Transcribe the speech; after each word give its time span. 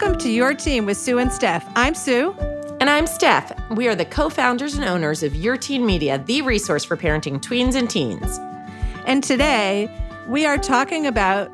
Welcome 0.00 0.18
to 0.20 0.30
Your 0.30 0.54
Teen 0.54 0.86
with 0.86 0.96
Sue 0.96 1.18
and 1.18 1.30
Steph. 1.30 1.70
I'm 1.76 1.94
Sue. 1.94 2.34
And 2.80 2.88
I'm 2.88 3.06
Steph. 3.06 3.52
We 3.68 3.86
are 3.86 3.94
the 3.94 4.06
co 4.06 4.30
founders 4.30 4.72
and 4.72 4.82
owners 4.82 5.22
of 5.22 5.36
Your 5.36 5.58
Teen 5.58 5.84
Media, 5.84 6.16
the 6.24 6.40
resource 6.40 6.86
for 6.86 6.96
parenting 6.96 7.38
tweens 7.38 7.74
and 7.74 7.90
teens. 7.90 8.38
And 9.04 9.22
today 9.22 9.94
we 10.26 10.46
are 10.46 10.56
talking 10.56 11.06
about 11.06 11.52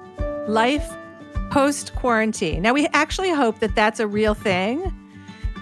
life 0.49 0.89
post 1.51 1.97
quarantine. 1.97 2.63
Now, 2.63 2.73
we 2.73 2.87
actually 2.93 3.31
hope 3.31 3.59
that 3.59 3.75
that's 3.75 3.99
a 3.99 4.07
real 4.07 4.35
thing, 4.35 4.95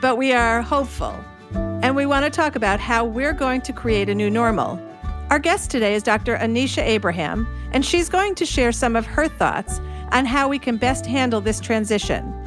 but 0.03 0.19
we 0.19 0.35
are 0.35 0.61
hopeful. 0.61 1.25
And 1.55 1.97
we 1.97 2.05
want 2.05 2.27
to 2.27 2.31
talk 2.31 2.55
about 2.55 2.81
how 2.81 3.03
we're 3.03 3.33
going 3.33 3.63
to 3.63 3.73
create 3.73 4.11
a 4.11 4.15
new 4.15 4.29
normal. 4.29 4.79
Our 5.31 5.39
guest 5.39 5.71
today 5.71 5.95
is 5.95 6.03
Dr. 6.03 6.37
Anisha 6.37 6.83
Abraham, 6.83 7.49
and 7.73 7.83
she's 7.83 8.11
going 8.11 8.35
to 8.35 8.45
share 8.45 8.73
some 8.73 8.95
of 8.95 9.07
her 9.07 9.27
thoughts 9.27 9.81
on 10.13 10.27
how 10.27 10.49
we 10.49 10.59
can 10.59 10.77
best 10.77 11.07
handle 11.07 11.41
this 11.41 11.61
transition. 11.61 12.44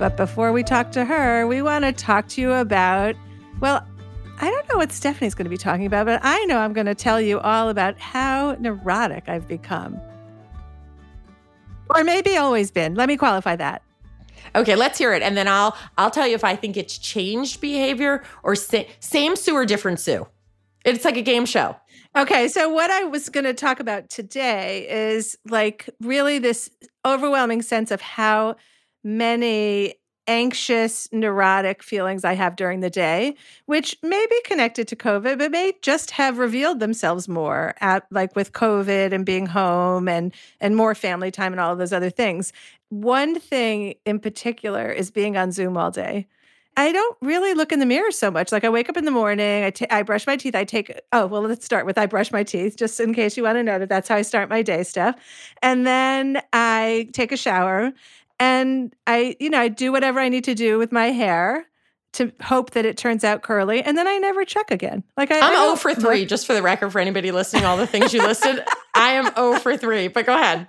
But 0.00 0.16
before 0.16 0.50
we 0.50 0.62
talk 0.62 0.92
to 0.92 1.04
her, 1.04 1.46
we 1.46 1.60
want 1.60 1.84
to 1.84 1.92
talk 1.92 2.26
to 2.28 2.40
you 2.40 2.54
about, 2.54 3.14
well, 3.60 3.86
I 4.40 4.50
don't 4.50 4.66
know 4.70 4.78
what 4.78 4.92
Stephanie's 4.92 5.34
going 5.34 5.44
to 5.44 5.50
be 5.50 5.58
talking 5.58 5.84
about, 5.84 6.06
but 6.06 6.20
I 6.22 6.42
know 6.46 6.56
I'm 6.56 6.72
going 6.72 6.86
to 6.86 6.94
tell 6.94 7.20
you 7.20 7.38
all 7.40 7.68
about 7.68 7.98
how 7.98 8.56
neurotic 8.58 9.28
I've 9.28 9.46
become. 9.46 10.00
Or 11.94 12.02
maybe 12.02 12.38
always 12.38 12.70
been. 12.70 12.94
Let 12.94 13.08
me 13.08 13.18
qualify 13.18 13.56
that. 13.56 13.82
Okay, 14.54 14.74
let's 14.74 14.96
hear 14.96 15.12
it, 15.12 15.22
and 15.22 15.36
then 15.36 15.46
I'll 15.46 15.76
I'll 15.98 16.10
tell 16.10 16.26
you 16.26 16.34
if 16.34 16.44
I 16.44 16.56
think 16.56 16.78
it's 16.78 16.96
changed 16.96 17.60
behavior 17.60 18.22
or 18.42 18.54
sa- 18.54 18.84
same 19.00 19.36
Sue 19.36 19.54
or 19.54 19.66
different 19.66 20.00
Sue. 20.00 20.26
It's 20.86 21.04
like 21.04 21.18
a 21.18 21.22
game 21.22 21.44
show. 21.44 21.76
Okay, 22.16 22.48
so 22.48 22.70
what 22.70 22.90
I 22.90 23.04
was 23.04 23.28
going 23.28 23.44
to 23.44 23.52
talk 23.52 23.80
about 23.80 24.08
today 24.08 24.86
is 24.88 25.36
like 25.50 25.90
really 26.00 26.38
this 26.38 26.70
overwhelming 27.04 27.60
sense 27.60 27.90
of 27.90 28.00
how 28.00 28.56
many 29.02 29.94
anxious, 30.30 31.08
neurotic 31.12 31.82
feelings 31.82 32.24
I 32.24 32.34
have 32.34 32.54
during 32.54 32.80
the 32.80 32.90
day, 32.90 33.34
which 33.66 33.96
may 34.02 34.24
be 34.30 34.40
connected 34.44 34.86
to 34.88 34.96
COVID, 34.96 35.38
but 35.38 35.50
may 35.50 35.72
just 35.82 36.12
have 36.12 36.38
revealed 36.38 36.78
themselves 36.78 37.28
more 37.28 37.74
at 37.80 38.06
like 38.12 38.36
with 38.36 38.52
COVID 38.52 39.12
and 39.12 39.26
being 39.26 39.46
home 39.46 40.08
and 40.08 40.32
and 40.60 40.76
more 40.76 40.94
family 40.94 41.32
time 41.32 41.52
and 41.52 41.60
all 41.60 41.72
of 41.72 41.78
those 41.78 41.92
other 41.92 42.10
things. 42.10 42.52
One 42.90 43.40
thing 43.40 43.94
in 44.04 44.20
particular 44.20 44.90
is 44.90 45.10
being 45.10 45.36
on 45.36 45.50
Zoom 45.50 45.76
all 45.76 45.90
day. 45.90 46.28
I 46.76 46.92
don't 46.92 47.16
really 47.20 47.52
look 47.54 47.72
in 47.72 47.80
the 47.80 47.86
mirror 47.86 48.12
so 48.12 48.30
much. 48.30 48.52
Like 48.52 48.64
I 48.64 48.68
wake 48.68 48.88
up 48.88 48.96
in 48.96 49.04
the 49.04 49.10
morning, 49.10 49.64
I, 49.64 49.70
t- 49.70 49.90
I 49.90 50.02
brush 50.02 50.26
my 50.26 50.36
teeth. 50.36 50.54
I 50.54 50.64
take, 50.64 50.98
oh, 51.12 51.26
well, 51.26 51.42
let's 51.42 51.64
start 51.64 51.84
with 51.84 51.98
I 51.98 52.06
brush 52.06 52.30
my 52.30 52.44
teeth, 52.44 52.76
just 52.76 53.00
in 53.00 53.12
case 53.12 53.36
you 53.36 53.42
want 53.42 53.56
to 53.56 53.62
know 53.62 53.78
that 53.78 53.88
that's 53.88 54.08
how 54.08 54.14
I 54.14 54.22
start 54.22 54.48
my 54.48 54.62
day 54.62 54.84
stuff. 54.84 55.16
And 55.62 55.86
then 55.86 56.40
I 56.52 57.08
take 57.12 57.32
a 57.32 57.36
shower 57.36 57.92
and 58.40 58.94
I, 59.06 59.36
you 59.38 59.50
know, 59.50 59.60
I 59.60 59.68
do 59.68 59.92
whatever 59.92 60.18
I 60.18 60.28
need 60.28 60.44
to 60.44 60.54
do 60.54 60.78
with 60.78 60.90
my 60.90 61.12
hair 61.12 61.66
to 62.14 62.32
hope 62.42 62.72
that 62.72 62.84
it 62.84 62.96
turns 62.96 63.22
out 63.22 63.42
curly. 63.42 63.82
And 63.82 63.96
then 63.96 64.08
I 64.08 64.18
never 64.18 64.44
check 64.44 64.70
again. 64.72 65.04
Like 65.16 65.30
I, 65.30 65.38
I'm 65.38 65.52
I 65.52 65.64
0 65.66 65.76
for 65.76 65.94
3, 65.94 66.26
just 66.26 66.46
for 66.46 66.54
the 66.54 66.62
record, 66.62 66.90
for 66.90 66.98
anybody 66.98 67.30
listening, 67.30 67.64
all 67.64 67.76
the 67.76 67.86
things 67.86 68.12
you 68.12 68.20
listed. 68.20 68.64
I 68.94 69.12
am 69.12 69.32
0 69.34 69.60
for 69.60 69.76
3, 69.76 70.08
but 70.08 70.26
go 70.26 70.34
ahead. 70.34 70.66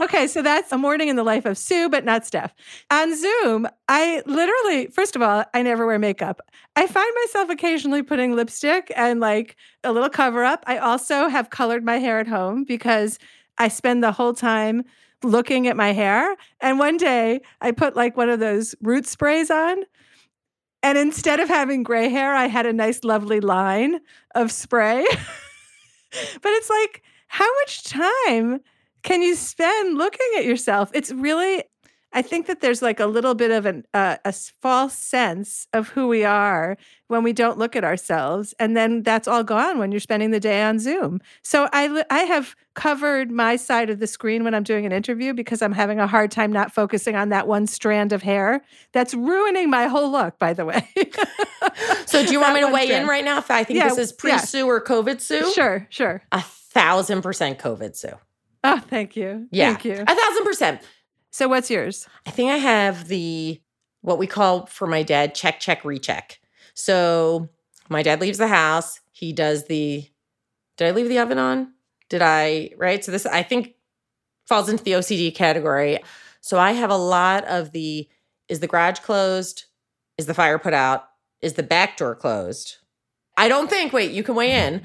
Okay, 0.00 0.26
so 0.26 0.42
that's 0.42 0.72
a 0.72 0.78
morning 0.78 1.08
in 1.08 1.16
the 1.16 1.22
life 1.22 1.44
of 1.44 1.58
Sue, 1.58 1.88
but 1.88 2.04
not 2.04 2.26
Steph. 2.26 2.54
On 2.90 3.14
Zoom, 3.16 3.68
I 3.88 4.22
literally, 4.24 4.86
first 4.86 5.14
of 5.14 5.22
all, 5.22 5.44
I 5.52 5.62
never 5.62 5.86
wear 5.86 5.98
makeup. 5.98 6.40
I 6.74 6.86
find 6.86 7.12
myself 7.26 7.50
occasionally 7.50 8.02
putting 8.02 8.34
lipstick 8.34 8.90
and 8.96 9.20
like 9.20 9.56
a 9.84 9.92
little 9.92 10.08
cover 10.08 10.42
up. 10.42 10.64
I 10.66 10.78
also 10.78 11.28
have 11.28 11.50
colored 11.50 11.84
my 11.84 11.98
hair 11.98 12.18
at 12.18 12.26
home 12.26 12.64
because 12.64 13.18
I 13.58 13.68
spend 13.68 14.02
the 14.02 14.12
whole 14.12 14.34
time 14.34 14.84
looking 15.22 15.66
at 15.66 15.76
my 15.76 15.92
hair. 15.92 16.36
And 16.60 16.78
one 16.78 16.96
day 16.96 17.40
I 17.60 17.72
put 17.72 17.96
like 17.96 18.16
one 18.16 18.28
of 18.28 18.40
those 18.40 18.74
root 18.80 19.06
sprays 19.06 19.50
on. 19.50 19.84
And 20.82 20.96
instead 20.96 21.40
of 21.40 21.48
having 21.48 21.82
gray 21.82 22.08
hair, 22.08 22.34
I 22.34 22.46
had 22.46 22.66
a 22.66 22.72
nice, 22.72 23.04
lovely 23.04 23.40
line 23.40 24.00
of 24.34 24.50
spray. 24.50 25.06
but 26.10 26.50
it's 26.52 26.70
like, 26.70 27.02
how 27.28 27.48
much 27.60 27.84
time 27.84 28.60
can 29.02 29.22
you 29.22 29.34
spend 29.34 29.98
looking 29.98 30.28
at 30.38 30.44
yourself? 30.44 30.90
It's 30.94 31.12
really, 31.12 31.64
I 32.12 32.22
think 32.22 32.46
that 32.46 32.60
there's 32.60 32.82
like 32.82 32.98
a 32.98 33.06
little 33.06 33.34
bit 33.34 33.50
of 33.50 33.66
an, 33.66 33.84
uh, 33.94 34.16
a 34.24 34.32
false 34.32 34.94
sense 34.94 35.68
of 35.72 35.90
who 35.90 36.08
we 36.08 36.24
are 36.24 36.76
when 37.06 37.22
we 37.22 37.32
don't 37.32 37.58
look 37.58 37.76
at 37.76 37.84
ourselves. 37.84 38.52
And 38.58 38.76
then 38.76 39.02
that's 39.02 39.28
all 39.28 39.44
gone 39.44 39.78
when 39.78 39.92
you're 39.92 40.00
spending 40.00 40.32
the 40.32 40.40
day 40.40 40.62
on 40.62 40.78
Zoom. 40.80 41.20
So 41.42 41.68
I, 41.72 42.04
I 42.10 42.20
have 42.20 42.56
covered 42.74 43.30
my 43.30 43.56
side 43.56 43.90
of 43.90 44.00
the 44.00 44.06
screen 44.06 44.42
when 44.42 44.54
I'm 44.54 44.62
doing 44.64 44.86
an 44.86 44.92
interview 44.92 45.34
because 45.34 45.62
I'm 45.62 45.72
having 45.72 46.00
a 46.00 46.06
hard 46.06 46.30
time 46.30 46.52
not 46.52 46.72
focusing 46.72 47.14
on 47.14 47.28
that 47.28 47.46
one 47.46 47.66
strand 47.66 48.12
of 48.12 48.22
hair. 48.22 48.62
That's 48.92 49.14
ruining 49.14 49.70
my 49.70 49.86
whole 49.86 50.10
look, 50.10 50.38
by 50.38 50.52
the 50.52 50.64
way. 50.64 50.88
So 52.06 52.24
do 52.26 52.32
you 52.32 52.40
want 52.40 52.54
That 52.54 52.62
me 52.62 52.66
to 52.66 52.72
weigh 52.72 53.00
in 53.00 53.06
right 53.06 53.24
now 53.24 53.38
if 53.38 53.50
I 53.50 53.62
think 53.62 53.78
Yeah, 53.78 53.88
this 53.88 53.98
is 53.98 54.10
yeah. 54.24 54.38
pre-Sue 54.38 54.66
or 54.66 54.82
COVID 54.82 55.20
Sue? 55.20 55.52
Sure, 55.52 55.86
sure. 55.90 56.22
A 56.32 56.40
thousand 56.40 57.22
percent 57.22 57.58
COVID 57.60 57.94
Sue. 57.94 58.14
Oh, 58.64 58.78
thank 58.88 59.14
you. 59.14 59.46
Yeah. 59.52 59.72
Thank 59.72 59.84
you. 59.84 59.92
A 59.92 60.14
thousand 60.14 60.44
percent. 60.44 60.82
So 61.30 61.48
what's 61.48 61.70
yours? 61.70 62.08
I 62.26 62.30
think 62.30 62.50
I 62.50 62.56
have 62.56 63.08
the 63.08 63.60
what 64.02 64.18
we 64.18 64.26
call 64.26 64.66
for 64.66 64.86
my 64.86 65.02
dad 65.02 65.34
check, 65.34 65.60
check, 65.60 65.84
recheck. 65.84 66.40
So 66.74 67.48
my 67.88 68.02
dad 68.02 68.20
leaves 68.20 68.38
the 68.38 68.48
house. 68.48 69.00
He 69.12 69.32
does 69.32 69.66
the 69.66 70.08
did 70.76 70.88
I 70.88 70.90
leave 70.92 71.08
the 71.08 71.18
oven 71.18 71.38
on? 71.38 71.72
Did 72.08 72.22
I 72.22 72.70
right? 72.76 73.04
So 73.04 73.12
this 73.12 73.26
I 73.26 73.42
think 73.42 73.74
falls 74.46 74.68
into 74.68 74.82
the 74.82 74.92
OCD 74.92 75.34
category. 75.34 75.98
So 76.40 76.58
I 76.58 76.72
have 76.72 76.90
a 76.90 76.96
lot 76.96 77.44
of 77.44 77.72
the 77.72 78.08
is 78.48 78.60
the 78.60 78.66
garage 78.66 78.98
closed? 78.98 79.66
Is 80.18 80.26
the 80.26 80.34
fire 80.34 80.58
put 80.58 80.74
out? 80.74 81.04
Is 81.40 81.54
the 81.54 81.62
back 81.62 81.96
door 81.96 82.14
closed? 82.14 82.78
I 83.36 83.48
don't 83.48 83.70
think, 83.70 83.92
wait, 83.92 84.10
you 84.10 84.22
can 84.22 84.34
weigh 84.34 84.52
in. 84.52 84.82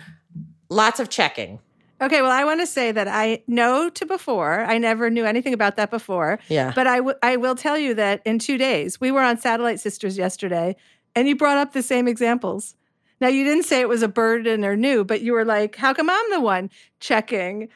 Lots 0.69 0.99
of 0.99 1.09
checking. 1.09 1.59
Okay, 2.01 2.21
well, 2.21 2.31
I 2.31 2.43
want 2.43 2.59
to 2.59 2.67
say 2.67 2.91
that 2.91 3.07
I 3.07 3.41
know 3.47 3.89
to 3.89 4.05
before. 4.05 4.65
I 4.65 4.77
never 4.77 5.09
knew 5.09 5.25
anything 5.25 5.53
about 5.53 5.77
that 5.77 5.89
before. 5.89 6.39
Yeah. 6.49 6.73
But 6.75 6.87
I, 6.87 6.97
w- 6.97 7.17
I 7.23 7.37
will 7.37 7.55
tell 7.55 7.77
you 7.77 7.93
that 7.93 8.21
in 8.25 8.37
two 8.37 8.57
days, 8.57 8.99
we 8.99 9.11
were 9.11 9.21
on 9.21 9.37
Satellite 9.37 9.79
Sisters 9.79 10.17
yesterday, 10.17 10.75
and 11.15 11.27
you 11.27 11.37
brought 11.37 11.57
up 11.57 11.71
the 11.71 11.81
same 11.81 12.07
examples. 12.07 12.75
Now, 13.21 13.29
you 13.29 13.45
didn't 13.45 13.63
say 13.63 13.79
it 13.79 13.87
was 13.87 14.03
a 14.03 14.09
burden 14.09 14.65
or 14.65 14.75
new, 14.75 15.05
but 15.05 15.21
you 15.21 15.31
were 15.31 15.45
like, 15.45 15.77
how 15.77 15.93
come 15.93 16.09
I'm 16.09 16.31
the 16.31 16.41
one 16.41 16.69
checking? 16.99 17.69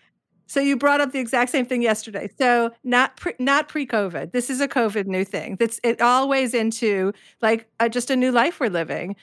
So 0.48 0.60
you 0.60 0.76
brought 0.76 1.00
up 1.00 1.12
the 1.14 1.20
exact 1.20 1.52
same 1.52 1.66
thing 1.66 1.82
yesterday. 1.82 2.30
So 2.38 2.72
not 2.84 3.16
pre, 3.16 3.34
not 3.40 3.70
pre-COVID. 3.70 4.32
This 4.32 4.50
is 4.50 4.60
a 4.60 4.68
COVID 4.68 5.06
new 5.06 5.24
thing. 5.24 5.56
That's 5.56 5.80
it 5.84 6.02
all 6.02 6.28
weighs 6.28 6.54
into 6.54 7.14
like 7.42 7.70
uh, 7.80 7.88
just 7.88 8.10
a 8.10 8.16
new 8.16 8.32
life 8.32 8.60
we're 8.60 8.70
living. 8.70 9.16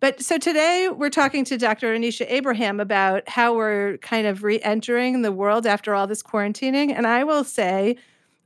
But 0.00 0.20
so 0.22 0.36
today 0.38 0.88
we're 0.94 1.10
talking 1.10 1.44
to 1.46 1.56
Dr. 1.56 1.94
Anisha 1.94 2.26
Abraham 2.28 2.78
about 2.78 3.26
how 3.28 3.54
we're 3.54 3.96
kind 3.98 4.26
of 4.26 4.42
re-entering 4.42 5.22
the 5.22 5.32
world 5.32 5.66
after 5.66 5.94
all 5.94 6.06
this 6.06 6.22
quarantining. 6.22 6.92
And 6.94 7.06
I 7.06 7.24
will 7.24 7.44
say, 7.44 7.96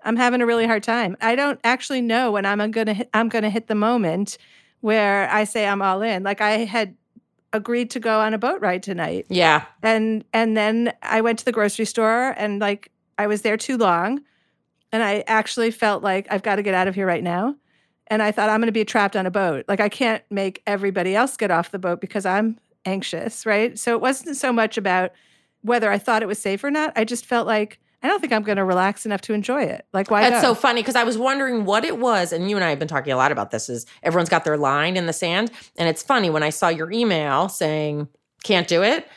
I'm 0.04 0.16
having 0.16 0.40
a 0.40 0.46
really 0.46 0.66
hard 0.66 0.84
time. 0.84 1.16
I 1.20 1.34
don't 1.34 1.58
actually 1.64 2.00
know 2.00 2.30
when 2.30 2.46
I'm 2.46 2.70
gonna 2.70 2.94
hit, 2.94 3.08
I'm 3.12 3.28
gonna 3.28 3.50
hit 3.50 3.66
the 3.66 3.74
moment 3.74 4.38
where 4.80 5.28
I 5.30 5.42
say 5.44 5.66
I'm 5.66 5.82
all 5.82 6.02
in. 6.02 6.22
Like 6.22 6.40
I 6.40 6.58
had 6.58 6.94
agreed 7.52 7.90
to 7.90 7.98
go 8.00 8.20
on 8.20 8.34
a 8.34 8.38
boat 8.38 8.60
ride 8.60 8.82
tonight 8.82 9.24
Yeah. 9.30 9.64
and 9.82 10.22
and 10.34 10.54
then 10.54 10.92
I 11.02 11.22
went 11.22 11.38
to 11.38 11.46
the 11.46 11.50
grocery 11.52 11.86
store 11.86 12.34
and 12.36 12.60
like 12.60 12.92
I 13.16 13.26
was 13.26 13.40
there 13.40 13.56
too 13.56 13.78
long 13.78 14.20
and 14.92 15.02
I 15.02 15.24
actually 15.26 15.70
felt 15.70 16.02
like 16.02 16.26
I've 16.30 16.42
got 16.42 16.56
to 16.56 16.62
get 16.62 16.74
out 16.74 16.88
of 16.88 16.94
here 16.94 17.06
right 17.06 17.22
now 17.24 17.56
and 18.08 18.22
I 18.22 18.32
thought 18.32 18.48
I'm 18.48 18.60
going 18.60 18.66
to 18.66 18.72
be 18.72 18.84
trapped 18.84 19.16
on 19.16 19.26
a 19.26 19.30
boat 19.30 19.64
like 19.68 19.80
I 19.80 19.88
can't 19.88 20.22
make 20.30 20.62
everybody 20.66 21.14
else 21.14 21.36
get 21.36 21.50
off 21.50 21.70
the 21.70 21.78
boat 21.78 22.00
because 22.00 22.26
I'm 22.26 22.58
anxious 22.84 23.46
right 23.46 23.78
so 23.78 23.94
it 23.94 24.00
wasn't 24.00 24.36
so 24.36 24.52
much 24.52 24.76
about 24.76 25.12
whether 25.62 25.90
I 25.90 25.98
thought 25.98 26.22
it 26.22 26.28
was 26.28 26.38
safe 26.38 26.62
or 26.64 26.70
not 26.70 26.92
I 26.96 27.04
just 27.04 27.26
felt 27.26 27.46
like 27.46 27.78
I 28.02 28.06
don't 28.06 28.20
think 28.20 28.32
I'm 28.32 28.42
going 28.42 28.56
to 28.56 28.64
relax 28.64 29.04
enough 29.06 29.22
to 29.22 29.32
enjoy 29.32 29.64
it 29.64 29.86
like 29.92 30.10
why 30.10 30.28
That's 30.28 30.42
go? 30.42 30.54
so 30.54 30.54
funny 30.54 30.82
because 30.82 30.94
I 30.94 31.02
was 31.04 31.18
wondering 31.18 31.64
what 31.64 31.84
it 31.84 31.98
was, 31.98 32.32
and 32.32 32.48
you 32.48 32.56
and 32.56 32.64
I 32.64 32.70
have 32.70 32.78
been 32.78 32.88
talking 32.88 33.12
a 33.12 33.16
lot 33.16 33.32
about 33.32 33.50
this. 33.50 33.68
Is 33.68 33.86
everyone's 34.02 34.28
got 34.28 34.44
their 34.44 34.56
line 34.56 34.96
in 34.96 35.06
the 35.06 35.12
sand, 35.12 35.50
and 35.76 35.88
it's 35.88 36.02
funny 36.02 36.30
when 36.30 36.42
I 36.42 36.50
saw 36.50 36.68
your 36.68 36.92
email 36.92 37.48
saying 37.48 38.08
can't 38.44 38.68
do 38.68 38.82
it. 38.82 39.08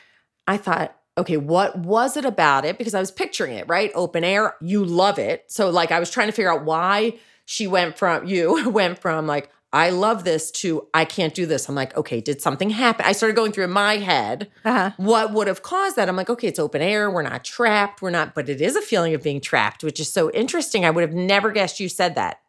I 0.48 0.57
thought, 0.57 0.95
okay, 1.18 1.38
what 1.38 1.77
was 1.77 2.18
it 2.18 2.25
about 2.25 2.65
it? 2.65 2.77
Because 2.80 2.95
I 2.95 3.00
was 3.00 3.12
picturing 3.12 3.54
it 3.54 3.68
right, 3.68 3.92
open 3.94 4.24
air. 4.24 4.56
You 4.62 4.83
love 4.83 5.19
it, 5.19 5.45
so 5.48 5.69
like 5.69 5.92
I 5.92 6.00
was 6.00 6.10
trying 6.10 6.27
to 6.27 6.33
figure 6.33 6.51
out 6.51 6.65
why 6.65 7.13
she 7.45 7.67
went 7.67 7.97
from 7.97 8.25
you 8.27 8.69
went 8.69 8.99
from 8.99 9.27
like 9.27 9.49
I 9.73 9.89
love 9.89 10.25
this 10.25 10.51
to 10.51 10.88
I 10.93 11.05
can't 11.05 11.33
do 11.33 11.45
this. 11.45 11.69
I'm 11.69 11.75
like, 11.75 11.95
okay, 11.95 12.19
did 12.19 12.41
something 12.41 12.71
happen? 12.71 13.05
I 13.05 13.13
started 13.13 13.35
going 13.35 13.53
through 13.53 13.63
in 13.65 13.71
my 13.71 13.97
head 13.97 14.49
uh-huh. 14.65 14.91
what 14.97 15.31
would 15.31 15.47
have 15.47 15.63
caused 15.63 15.95
that? 15.95 16.09
I'm 16.09 16.17
like, 16.17 16.29
okay, 16.29 16.47
it's 16.47 16.59
open 16.59 16.81
air. 16.81 17.09
We're 17.09 17.21
not 17.21 17.45
trapped. 17.45 18.01
We're 18.01 18.09
not, 18.09 18.35
but 18.35 18.49
it 18.49 18.59
is 18.59 18.75
a 18.75 18.81
feeling 18.81 19.13
of 19.13 19.23
being 19.23 19.39
trapped, 19.39 19.83
which 19.83 19.99
is 19.99 20.11
so 20.11 20.29
interesting. 20.31 20.83
I 20.83 20.89
would 20.89 21.03
have 21.03 21.13
never 21.13 21.51
guessed 21.51 21.79
you 21.79 21.88
said 21.88 22.15
that, 22.15 22.41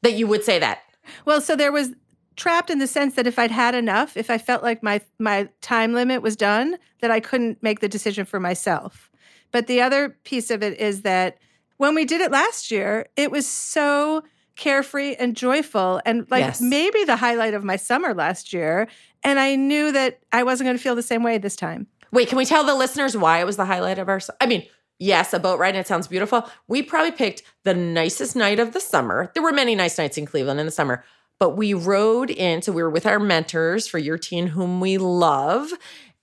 that 0.00 0.14
you 0.14 0.26
would 0.26 0.44
say 0.44 0.58
that. 0.60 0.80
Well, 1.26 1.42
so 1.42 1.56
there 1.56 1.72
was 1.72 1.90
trapped 2.36 2.70
in 2.70 2.78
the 2.78 2.86
sense 2.86 3.14
that 3.14 3.26
if 3.26 3.38
I'd 3.38 3.50
had 3.50 3.74
enough, 3.74 4.16
if 4.16 4.30
I 4.30 4.38
felt 4.38 4.62
like 4.62 4.82
my 4.82 5.00
my 5.18 5.48
time 5.60 5.92
limit 5.92 6.22
was 6.22 6.36
done, 6.36 6.78
that 7.00 7.10
I 7.10 7.20
couldn't 7.20 7.62
make 7.62 7.80
the 7.80 7.88
decision 7.88 8.24
for 8.24 8.40
myself. 8.40 9.10
But 9.50 9.66
the 9.66 9.82
other 9.82 10.08
piece 10.08 10.50
of 10.50 10.62
it 10.62 10.78
is 10.80 11.02
that 11.02 11.38
when 11.76 11.94
we 11.94 12.04
did 12.04 12.20
it 12.20 12.30
last 12.30 12.70
year, 12.70 13.06
it 13.16 13.30
was 13.30 13.46
so 13.46 14.22
carefree 14.56 15.14
and 15.14 15.34
joyful 15.34 16.00
and 16.04 16.26
like 16.30 16.40
Yes. 16.40 16.60
maybe 16.60 17.04
the 17.04 17.16
highlight 17.16 17.54
of 17.54 17.64
my 17.64 17.76
summer 17.76 18.12
last 18.14 18.52
year. 18.52 18.86
And 19.24 19.38
I 19.38 19.56
knew 19.56 19.92
that 19.92 20.20
I 20.32 20.42
wasn't 20.42 20.66
going 20.66 20.76
to 20.76 20.82
feel 20.82 20.94
the 20.94 21.02
same 21.02 21.22
way 21.22 21.38
this 21.38 21.56
time. 21.56 21.86
Wait, 22.12 22.28
can 22.28 22.36
we 22.36 22.44
tell 22.44 22.62
the 22.64 22.74
listeners 22.74 23.16
why 23.16 23.40
it 23.40 23.46
was 23.46 23.56
the 23.56 23.64
highlight 23.64 23.98
of 23.98 24.08
our? 24.08 24.20
I 24.40 24.46
mean, 24.46 24.66
yes, 24.98 25.32
a 25.32 25.38
boat 25.38 25.58
ride. 25.58 25.70
And 25.70 25.78
it 25.78 25.86
sounds 25.86 26.06
beautiful. 26.06 26.48
We 26.68 26.82
probably 26.82 27.12
picked 27.12 27.42
the 27.64 27.72
nicest 27.74 28.36
night 28.36 28.60
of 28.60 28.72
the 28.74 28.80
summer. 28.80 29.30
There 29.34 29.42
were 29.42 29.52
many 29.52 29.74
nice 29.74 29.96
nights 29.96 30.18
in 30.18 30.26
Cleveland 30.26 30.60
in 30.60 30.66
the 30.66 30.72
summer, 30.72 31.02
but 31.40 31.56
we 31.56 31.72
rode 31.72 32.30
in. 32.30 32.60
So 32.60 32.72
we 32.72 32.82
were 32.82 32.90
with 32.90 33.06
our 33.06 33.18
mentors 33.18 33.86
for 33.88 33.98
your 33.98 34.18
teen, 34.18 34.48
whom 34.48 34.80
we 34.80 34.98
love 34.98 35.70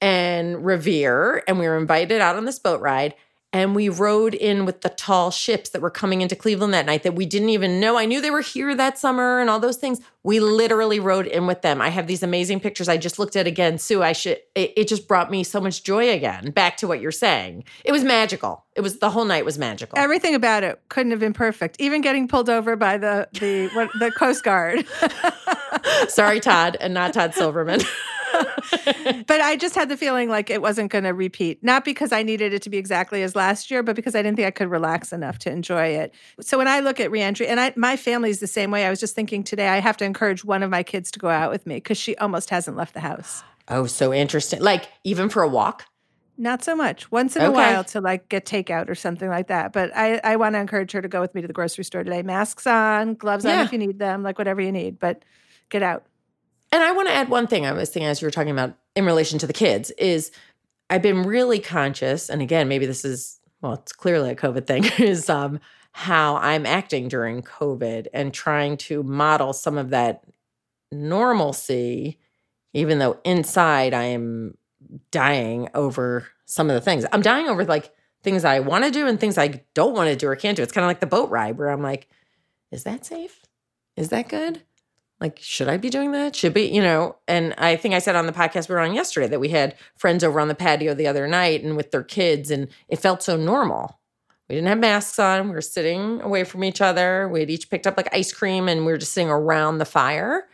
and 0.01 0.63
revere, 0.63 1.43
and 1.47 1.59
we 1.59 1.67
were 1.67 1.77
invited 1.77 2.21
out 2.21 2.35
on 2.35 2.45
this 2.45 2.59
boat 2.59 2.79
ride. 2.81 3.15
And 3.51 3.75
we 3.75 3.89
rode 3.89 4.35
in 4.35 4.65
with 4.65 4.81
the 4.81 4.89
tall 4.89 5.31
ships 5.31 5.71
that 5.71 5.81
were 5.81 5.89
coming 5.89 6.21
into 6.21 6.35
Cleveland 6.35 6.73
that 6.75 6.85
night 6.85 7.01
that 7.01 7.15
we 7.15 7.25
didn't 7.25 7.49
even 7.49 7.79
know. 7.79 7.97
I 7.97 8.05
knew 8.05 8.21
they 8.21 8.29
were 8.29 8.41
here 8.41 8.75
that 8.75 8.99
summer 8.99 9.39
and 9.39 9.49
all 9.49 9.59
those 9.59 9.77
things. 9.77 9.99
We 10.21 10.39
literally 10.39 10.99
rode 10.99 11.25
in 11.25 11.47
with 11.47 11.63
them. 11.63 11.81
I 11.81 11.89
have 11.89 12.05
these 12.05 12.21
amazing 12.21 12.59
pictures. 12.59 12.87
I 12.87 12.97
just 12.97 13.17
looked 13.17 13.35
at 13.35 13.47
again. 13.47 13.79
Sue, 13.79 14.03
I 14.03 14.11
should, 14.11 14.37
it, 14.53 14.73
it 14.77 14.87
just 14.87 15.07
brought 15.07 15.31
me 15.31 15.43
so 15.43 15.59
much 15.59 15.83
joy 15.83 16.11
again. 16.11 16.51
Back 16.51 16.77
to 16.77 16.87
what 16.87 17.01
you're 17.01 17.11
saying. 17.11 17.63
It 17.83 17.91
was 17.91 18.03
magical. 18.03 18.65
It 18.75 18.81
was 18.81 18.99
the 18.99 19.09
whole 19.09 19.25
night 19.25 19.45
was 19.45 19.57
magical. 19.57 19.97
Everything 19.97 20.35
about 20.35 20.63
it 20.63 20.79
couldn't 20.89 21.11
have 21.11 21.19
been 21.19 21.33
perfect. 21.33 21.77
Even 21.79 22.01
getting 22.01 22.27
pulled 22.27 22.49
over 22.49 22.75
by 22.75 22.97
the 22.97 23.27
the 23.33 23.69
what, 23.73 23.89
the 23.99 24.11
Coast 24.11 24.43
Guard. 24.43 24.85
Sorry, 26.07 26.39
Todd, 26.39 26.77
and 26.79 26.93
not 26.93 27.13
Todd 27.13 27.33
Silverman. 27.33 27.81
but 29.27 29.41
I 29.41 29.55
just 29.55 29.75
had 29.75 29.89
the 29.89 29.97
feeling 29.97 30.29
like 30.29 30.49
it 30.49 30.61
wasn't 30.61 30.91
going 30.91 31.03
to 31.03 31.13
repeat. 31.13 31.63
Not 31.63 31.85
because 31.85 32.11
I 32.11 32.23
needed 32.23 32.53
it 32.53 32.61
to 32.63 32.69
be 32.69 32.77
exactly 32.77 33.23
as 33.23 33.35
last 33.35 33.69
year, 33.71 33.83
but 33.83 33.95
because 33.95 34.15
I 34.15 34.21
didn't 34.21 34.37
think 34.37 34.47
I 34.47 34.51
could 34.51 34.69
relax 34.69 35.11
enough 35.11 35.39
to 35.39 35.51
enjoy 35.51 35.87
it. 35.87 36.13
So 36.41 36.57
when 36.57 36.67
I 36.67 36.79
look 36.79 36.99
at 36.99 37.11
reentry, 37.11 37.47
and 37.47 37.59
I, 37.59 37.73
my 37.75 37.95
family's 37.97 38.39
the 38.39 38.47
same 38.47 38.71
way. 38.71 38.85
I 38.85 38.89
was 38.89 38.99
just 38.99 39.15
thinking 39.15 39.43
today 39.43 39.67
I 39.67 39.79
have 39.79 39.97
to 39.97 40.05
encourage 40.05 40.43
one 40.43 40.63
of 40.63 40.69
my 40.69 40.83
kids 40.83 41.11
to 41.11 41.19
go 41.19 41.29
out 41.29 41.51
with 41.51 41.65
me 41.65 41.75
because 41.75 41.97
she 41.97 42.15
almost 42.17 42.49
hasn't 42.49 42.77
left 42.77 42.93
the 42.93 42.99
house. 42.99 43.43
oh, 43.67 43.85
so 43.85 44.13
interesting. 44.13 44.61
Like, 44.61 44.89
even 45.03 45.29
for 45.29 45.43
a 45.43 45.47
walk? 45.47 45.85
Not 46.37 46.63
so 46.63 46.73
much. 46.73 47.11
Once 47.11 47.35
in 47.35 47.41
a 47.41 47.51
while 47.51 47.83
to 47.83 47.99
like 47.99 48.29
get 48.29 48.45
takeout 48.45 48.87
or 48.87 48.95
something 48.95 49.27
like 49.27 49.47
that. 49.47 49.73
But 49.73 49.91
I, 49.93 50.21
I 50.23 50.37
want 50.37 50.55
to 50.55 50.59
encourage 50.59 50.93
her 50.93 51.01
to 51.01 51.07
go 51.09 51.19
with 51.19 51.35
me 51.35 51.41
to 51.41 51.47
the 51.47 51.53
grocery 51.53 51.83
store 51.83 52.05
today. 52.05 52.21
Masks 52.21 52.65
on, 52.65 53.15
gloves 53.15 53.45
on 53.45 53.59
if 53.59 53.73
you 53.73 53.77
need 53.77 53.99
them, 53.99 54.23
like 54.23 54.37
whatever 54.37 54.61
you 54.61 54.71
need. 54.71 54.99
But 54.99 55.25
get 55.67 55.83
out. 55.83 56.05
And 56.71 56.83
I 56.83 56.91
want 56.91 57.07
to 57.07 57.13
add 57.13 57.29
one 57.29 57.47
thing 57.47 57.65
I 57.65 57.71
was 57.71 57.89
thinking 57.89 58.07
as 58.07 58.21
you 58.21 58.27
were 58.27 58.31
talking 58.31 58.51
about 58.51 58.75
in 58.95 59.05
relation 59.05 59.39
to 59.39 59.47
the 59.47 59.53
kids 59.53 59.91
is 59.91 60.31
I've 60.89 61.01
been 61.01 61.23
really 61.23 61.59
conscious, 61.59 62.29
and 62.29 62.41
again, 62.41 62.67
maybe 62.67 62.85
this 62.85 63.05
is 63.05 63.39
well, 63.61 63.73
it's 63.73 63.91
clearly 63.91 64.29
a 64.29 64.35
COVID 64.35 64.65
thing, 64.65 64.85
is 64.99 65.29
um 65.29 65.59
how 65.91 66.37
I'm 66.37 66.65
acting 66.65 67.07
during 67.07 67.41
COVID 67.41 68.07
and 68.13 68.33
trying 68.33 68.77
to 68.77 69.03
model 69.03 69.53
some 69.53 69.77
of 69.77 69.89
that 69.89 70.23
normalcy, 70.91 72.19
even 72.73 72.99
though 72.99 73.19
inside 73.25 73.93
I 73.93 74.03
am 74.05 74.57
dying 75.11 75.69
over 75.73 76.27
some 76.45 76.69
of 76.69 76.75
the 76.75 76.81
things. 76.81 77.05
I'm 77.11 77.21
dying 77.21 77.47
over 77.47 77.65
like 77.65 77.91
things 78.23 78.45
I 78.45 78.59
want 78.59 78.85
to 78.85 78.91
do 78.91 79.07
and 79.07 79.19
things 79.19 79.37
I 79.37 79.63
don't 79.73 79.93
want 79.93 80.09
to 80.09 80.15
do 80.15 80.27
or 80.27 80.35
can't 80.35 80.55
do. 80.55 80.63
It's 80.63 80.71
kind 80.71 80.83
of 80.83 80.89
like 80.89 80.99
the 80.99 81.07
boat 81.07 81.29
ride 81.29 81.57
where 81.57 81.69
I'm 81.69 81.81
like, 81.81 82.07
is 82.71 82.83
that 82.83 83.05
safe? 83.05 83.41
Is 83.95 84.09
that 84.09 84.29
good? 84.29 84.61
Like, 85.21 85.39
should 85.41 85.67
I 85.67 85.77
be 85.77 85.89
doing 85.89 86.13
that? 86.13 86.35
Should 86.35 86.53
be, 86.53 86.63
you 86.63 86.81
know? 86.81 87.17
And 87.27 87.53
I 87.57 87.75
think 87.75 87.93
I 87.93 87.99
said 87.99 88.15
on 88.15 88.25
the 88.25 88.31
podcast 88.31 88.69
we 88.69 88.75
were 88.75 88.81
on 88.81 88.93
yesterday 88.93 89.27
that 89.27 89.39
we 89.39 89.49
had 89.49 89.75
friends 89.97 90.23
over 90.23 90.39
on 90.39 90.47
the 90.47 90.55
patio 90.55 90.93
the 90.93 91.07
other 91.07 91.27
night 91.27 91.61
and 91.61 91.75
with 91.75 91.91
their 91.91 92.03
kids, 92.03 92.49
and 92.51 92.69
it 92.87 92.99
felt 92.99 93.21
so 93.21 93.35
normal. 93.35 93.99
We 94.47 94.55
didn't 94.55 94.69
have 94.69 94.79
masks 94.79 95.19
on. 95.19 95.49
We 95.49 95.53
were 95.53 95.61
sitting 95.61 96.21
away 96.21 96.43
from 96.43 96.63
each 96.63 96.81
other. 96.81 97.29
We 97.29 97.41
had 97.41 97.51
each 97.51 97.69
picked 97.69 97.85
up 97.85 97.97
like 97.97 98.13
ice 98.13 98.33
cream 98.33 98.67
and 98.67 98.83
we 98.83 98.91
were 98.91 98.97
just 98.97 99.13
sitting 99.13 99.29
around 99.29 99.77
the 99.77 99.85
fire. 99.85 100.47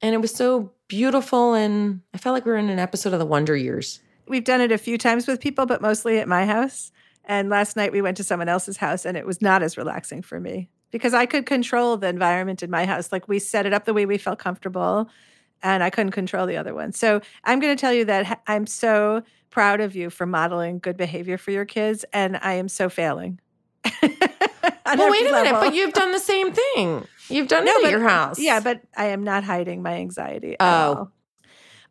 And 0.00 0.14
it 0.14 0.22
was 0.22 0.34
so 0.34 0.72
beautiful. 0.88 1.52
And 1.52 2.00
I 2.14 2.18
felt 2.18 2.32
like 2.32 2.46
we 2.46 2.52
were 2.52 2.56
in 2.56 2.70
an 2.70 2.78
episode 2.78 3.12
of 3.12 3.18
The 3.18 3.26
Wonder 3.26 3.54
Years. 3.54 4.00
We've 4.26 4.42
done 4.42 4.62
it 4.62 4.72
a 4.72 4.78
few 4.78 4.96
times 4.96 5.26
with 5.26 5.40
people, 5.40 5.66
but 5.66 5.82
mostly 5.82 6.18
at 6.18 6.28
my 6.28 6.46
house. 6.46 6.92
And 7.26 7.50
last 7.50 7.76
night 7.76 7.92
we 7.92 8.00
went 8.00 8.16
to 8.16 8.24
someone 8.24 8.48
else's 8.48 8.78
house 8.78 9.04
and 9.04 9.18
it 9.18 9.26
was 9.26 9.42
not 9.42 9.62
as 9.62 9.76
relaxing 9.76 10.22
for 10.22 10.40
me 10.40 10.70
because 10.96 11.14
I 11.14 11.26
could 11.26 11.46
control 11.46 11.96
the 11.96 12.08
environment 12.08 12.62
in 12.62 12.70
my 12.70 12.86
house. 12.86 13.12
Like 13.12 13.28
we 13.28 13.38
set 13.38 13.66
it 13.66 13.72
up 13.72 13.84
the 13.84 13.94
way 13.94 14.06
we 14.06 14.18
felt 14.18 14.38
comfortable 14.38 15.08
and 15.62 15.82
I 15.82 15.90
couldn't 15.90 16.12
control 16.12 16.46
the 16.46 16.56
other 16.56 16.74
one. 16.74 16.92
So 16.92 17.20
I'm 17.44 17.60
going 17.60 17.76
to 17.76 17.80
tell 17.80 17.92
you 17.92 18.04
that 18.06 18.42
I'm 18.46 18.66
so 18.66 19.22
proud 19.50 19.80
of 19.80 19.94
you 19.96 20.10
for 20.10 20.26
modeling 20.26 20.78
good 20.78 20.96
behavior 20.96 21.38
for 21.38 21.50
your 21.50 21.64
kids 21.64 22.04
and 22.12 22.36
I 22.42 22.54
am 22.54 22.68
so 22.68 22.88
failing. 22.88 23.40
Well, 24.86 25.10
wait 25.10 25.26
a 25.28 25.32
minute, 25.32 25.52
but 25.52 25.74
you've 25.74 25.92
done 25.92 26.12
the 26.12 26.20
same 26.20 26.52
thing. 26.52 27.06
You've 27.28 27.48
done 27.48 27.64
No, 27.64 27.72
it 27.72 27.76
at 27.78 27.82
but- 27.82 27.90
your 27.90 28.08
house. 28.08 28.38
Yeah, 28.38 28.60
but 28.60 28.82
I 28.96 29.06
am 29.06 29.24
not 29.24 29.42
hiding 29.42 29.82
my 29.82 29.94
anxiety. 29.94 30.56
Oh. 30.60 30.64
all. 30.64 31.12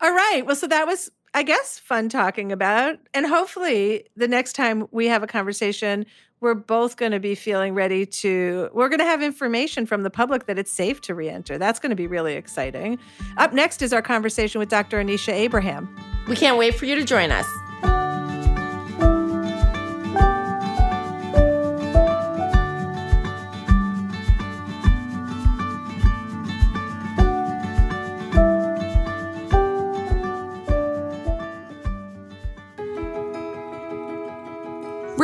All 0.02 0.12
right. 0.14 0.44
Well, 0.46 0.56
so 0.56 0.66
that 0.68 0.88
was, 0.88 1.12
I 1.34 1.44
guess, 1.44 1.78
fun 1.78 2.08
talking 2.08 2.54
about. 2.54 2.98
And 3.14 3.26
hopefully, 3.26 4.06
the 4.16 4.30
next 4.30 4.54
time 4.54 4.88
we 4.92 5.08
have 5.08 5.24
a 5.24 5.28
conversation, 5.28 6.06
we're 6.42 6.54
both 6.54 6.98
going 6.98 7.12
to 7.12 7.20
be 7.20 7.36
feeling 7.36 7.74
ready 7.74 8.06
to, 8.06 8.70
we're 8.74 8.90
going 8.90 9.00
to 9.00 9.06
have 9.06 9.24
information 9.24 9.86
from 9.86 10.04
the 10.04 10.10
public 10.10 10.46
that 10.46 10.60
it's 10.60 10.72
safe 10.72 11.02
to 11.02 11.16
re 11.16 11.30
enter. 11.30 11.58
That's 11.58 11.80
going 11.80 11.90
to 11.92 11.96
be 11.96 12.08
really 12.08 12.34
exciting. 12.34 13.00
Up 13.38 13.54
next 13.54 13.82
is 13.82 13.94
our 13.94 14.02
conversation 14.02 14.60
with 14.60 14.70
Dr. 14.70 15.02
Anisha 15.04 15.34
Abraham. 15.34 15.96
we 16.28 16.36
can't 16.36 16.58
wait 16.58 16.76
for 16.76 16.86
you 16.86 16.96
to 16.96 17.04
join 17.04 17.32
us. 17.32 17.48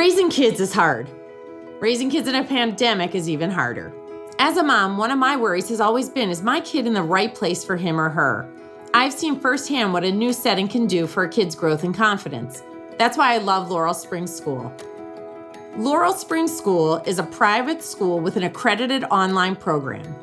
Raising 0.02 0.32
kids 0.32 0.60
is 0.60 0.74
hard. 0.74 1.08
Raising 1.80 2.10
kids 2.10 2.28
in 2.28 2.34
a 2.34 2.44
pandemic 2.44 3.14
is 3.14 3.30
even 3.30 3.52
harder. 3.52 3.94
As 4.40 4.58
a 4.58 4.64
mom, 4.64 4.98
one 4.98 5.12
of 5.12 5.20
my 5.20 5.36
worries 5.36 5.70
has 5.70 5.80
always 5.80 6.10
been 6.10 6.32
is 6.32 6.42
my 6.42 6.60
kid 6.60 6.88
in 6.88 6.94
the 6.94 7.04
right 7.04 7.36
place 7.36 7.64
for 7.64 7.78
him 7.78 8.02
or 8.02 8.10
her? 8.10 8.50
I've 8.96 9.14
seen 9.14 9.40
firsthand 9.40 9.94
what 9.94 10.04
a 10.04 10.12
new 10.12 10.34
setting 10.34 10.68
can 10.68 10.88
do 10.88 11.06
for 11.06 11.26
a 11.26 11.30
kid's 11.30 11.54
growth 11.54 11.84
and 11.84 11.94
confidence. 11.94 12.64
That's 12.98 13.16
why 13.16 13.36
I 13.36 13.38
love 13.38 13.70
Laurel 13.70 13.94
Springs 13.94 14.36
School. 14.36 14.74
Laurel 15.78 16.14
Springs 16.14 16.58
School 16.58 16.96
is 17.06 17.20
a 17.20 17.24
private 17.24 17.84
school 17.84 18.20
with 18.20 18.38
an 18.38 18.44
accredited 18.46 19.04
online 19.12 19.56
program. 19.56 20.16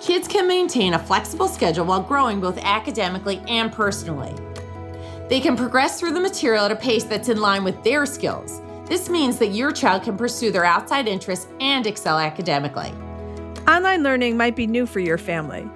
Kids 0.00 0.26
can 0.26 0.48
maintain 0.48 0.94
a 0.94 0.98
flexible 0.98 1.48
schedule 1.48 1.84
while 1.84 2.00
growing 2.02 2.40
both 2.40 2.56
academically 2.62 3.42
and 3.46 3.70
personally. 3.70 4.34
They 5.28 5.40
can 5.40 5.54
progress 5.54 6.00
through 6.00 6.14
the 6.14 6.20
material 6.20 6.64
at 6.64 6.72
a 6.72 6.76
pace 6.76 7.04
that's 7.04 7.28
in 7.28 7.42
line 7.42 7.62
with 7.62 7.84
their 7.84 8.06
skills. 8.06 8.62
This 8.88 9.10
means 9.10 9.38
that 9.38 9.48
your 9.48 9.70
child 9.70 10.02
can 10.02 10.16
pursue 10.16 10.50
their 10.50 10.64
outside 10.64 11.06
interests 11.06 11.46
and 11.60 11.86
excel 11.86 12.18
academically. 12.18 12.92
Online 13.68 14.02
learning 14.02 14.36
might 14.38 14.56
be 14.56 14.66
new 14.66 14.86
for 14.86 15.00
your 15.00 15.18
family, 15.18 15.68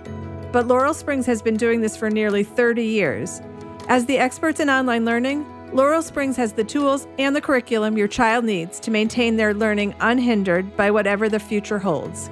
but 0.51 0.67
Laurel 0.67 0.95
Springs 0.95 1.27
has 1.27 1.43
been 1.43 1.59
doing 1.59 1.83
this 1.83 1.95
for 1.95 2.09
nearly 2.09 2.43
30 2.43 2.83
years. 2.83 3.43
As 3.89 4.07
the 4.07 4.17
experts 4.17 4.61
in 4.61 4.71
online 4.71 5.05
learning, 5.05 5.45
Laurel 5.75 6.03
Springs 6.03 6.37
has 6.37 6.55
the 6.55 6.65
tools 6.65 7.07
and 7.19 7.37
the 7.37 7.41
curriculum 7.41 7.99
your 7.99 8.09
child 8.09 8.47
needs 8.47 8.81
to 8.81 8.91
maintain 8.91 9.37
their 9.37 9.53
learning 9.53 9.95
unhindered 10.01 10.75
by 10.77 10.91
whatever 10.91 11.29
the 11.29 11.41
future 11.41 11.79
holds. 11.79 12.31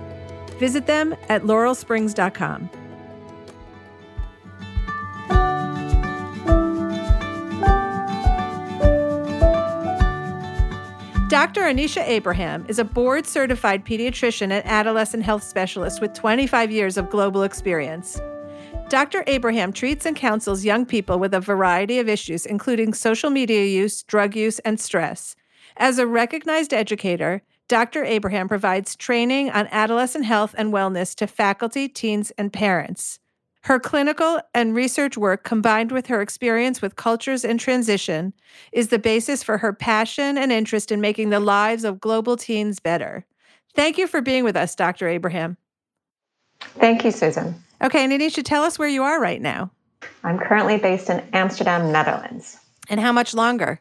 Visit 0.58 0.86
them 0.86 1.14
at 1.28 1.42
laurelsprings.com. 1.42 2.70
Dr. 11.40 11.62
Anisha 11.62 12.06
Abraham 12.06 12.66
is 12.68 12.78
a 12.78 12.84
board 12.84 13.26
certified 13.26 13.86
pediatrician 13.86 14.52
and 14.52 14.62
adolescent 14.66 15.22
health 15.22 15.42
specialist 15.42 15.98
with 15.98 16.12
25 16.12 16.70
years 16.70 16.98
of 16.98 17.08
global 17.08 17.44
experience. 17.44 18.20
Dr. 18.90 19.24
Abraham 19.26 19.72
treats 19.72 20.04
and 20.04 20.14
counsels 20.14 20.66
young 20.66 20.84
people 20.84 21.18
with 21.18 21.32
a 21.32 21.40
variety 21.40 21.98
of 21.98 22.10
issues, 22.10 22.44
including 22.44 22.92
social 22.92 23.30
media 23.30 23.64
use, 23.64 24.02
drug 24.02 24.36
use, 24.36 24.58
and 24.58 24.78
stress. 24.78 25.34
As 25.78 25.98
a 25.98 26.06
recognized 26.06 26.74
educator, 26.74 27.40
Dr. 27.68 28.04
Abraham 28.04 28.46
provides 28.46 28.94
training 28.94 29.48
on 29.48 29.66
adolescent 29.70 30.26
health 30.26 30.54
and 30.58 30.74
wellness 30.74 31.14
to 31.14 31.26
faculty, 31.26 31.88
teens, 31.88 32.30
and 32.36 32.52
parents. 32.52 33.18
Her 33.62 33.78
clinical 33.78 34.40
and 34.54 34.74
research 34.74 35.18
work, 35.18 35.44
combined 35.44 35.92
with 35.92 36.06
her 36.06 36.22
experience 36.22 36.80
with 36.80 36.96
cultures 36.96 37.44
in 37.44 37.58
transition, 37.58 38.32
is 38.72 38.88
the 38.88 38.98
basis 38.98 39.42
for 39.42 39.58
her 39.58 39.72
passion 39.72 40.38
and 40.38 40.50
interest 40.50 40.90
in 40.90 41.00
making 41.00 41.28
the 41.28 41.40
lives 41.40 41.84
of 41.84 42.00
global 42.00 42.36
teens 42.36 42.80
better. 42.80 43.26
Thank 43.74 43.98
you 43.98 44.06
for 44.06 44.22
being 44.22 44.44
with 44.44 44.56
us, 44.56 44.74
Dr. 44.74 45.08
Abraham. 45.08 45.58
Thank 46.78 47.04
you, 47.04 47.10
Susan. 47.10 47.54
Okay, 47.82 48.02
and 48.02 48.12
Anisha, 48.12 48.42
tell 48.42 48.62
us 48.62 48.78
where 48.78 48.88
you 48.88 49.02
are 49.02 49.20
right 49.20 49.40
now 49.40 49.70
I'm 50.24 50.38
currently 50.38 50.78
based 50.78 51.10
in 51.10 51.22
Amsterdam, 51.32 51.92
Netherlands. 51.92 52.58
and 52.88 52.98
how 52.98 53.12
much 53.12 53.34
longer. 53.34 53.80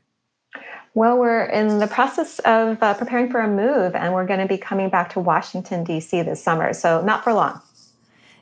Well, 0.93 1.17
we're 1.17 1.45
in 1.45 1.79
the 1.79 1.88
process 1.88 2.39
of 2.39 2.81
uh, 2.81 2.93
preparing 2.95 3.31
for 3.31 3.39
a 3.39 3.48
move, 3.48 3.95
and 3.95 4.13
we're 4.13 4.25
going 4.25 4.39
to 4.39 4.48
be 4.48 4.57
coming 4.57 4.89
back 4.89 5.13
to 5.13 5.19
Washington, 5.19 5.83
D.C. 5.83 6.24
this 6.24 6.43
summer. 6.43 6.74
So, 6.74 7.01
not 7.01 7.24
for 7.24 7.31
long. 7.33 7.62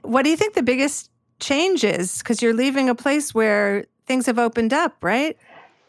What 0.01 0.23
do 0.23 0.29
you 0.29 0.37
think 0.37 0.55
the 0.55 0.63
biggest 0.63 1.11
change 1.39 1.83
is? 1.83 2.19
Because 2.19 2.41
you're 2.41 2.53
leaving 2.53 2.89
a 2.89 2.95
place 2.95 3.33
where 3.33 3.85
things 4.05 4.25
have 4.25 4.39
opened 4.39 4.73
up, 4.73 4.95
right? 5.01 5.37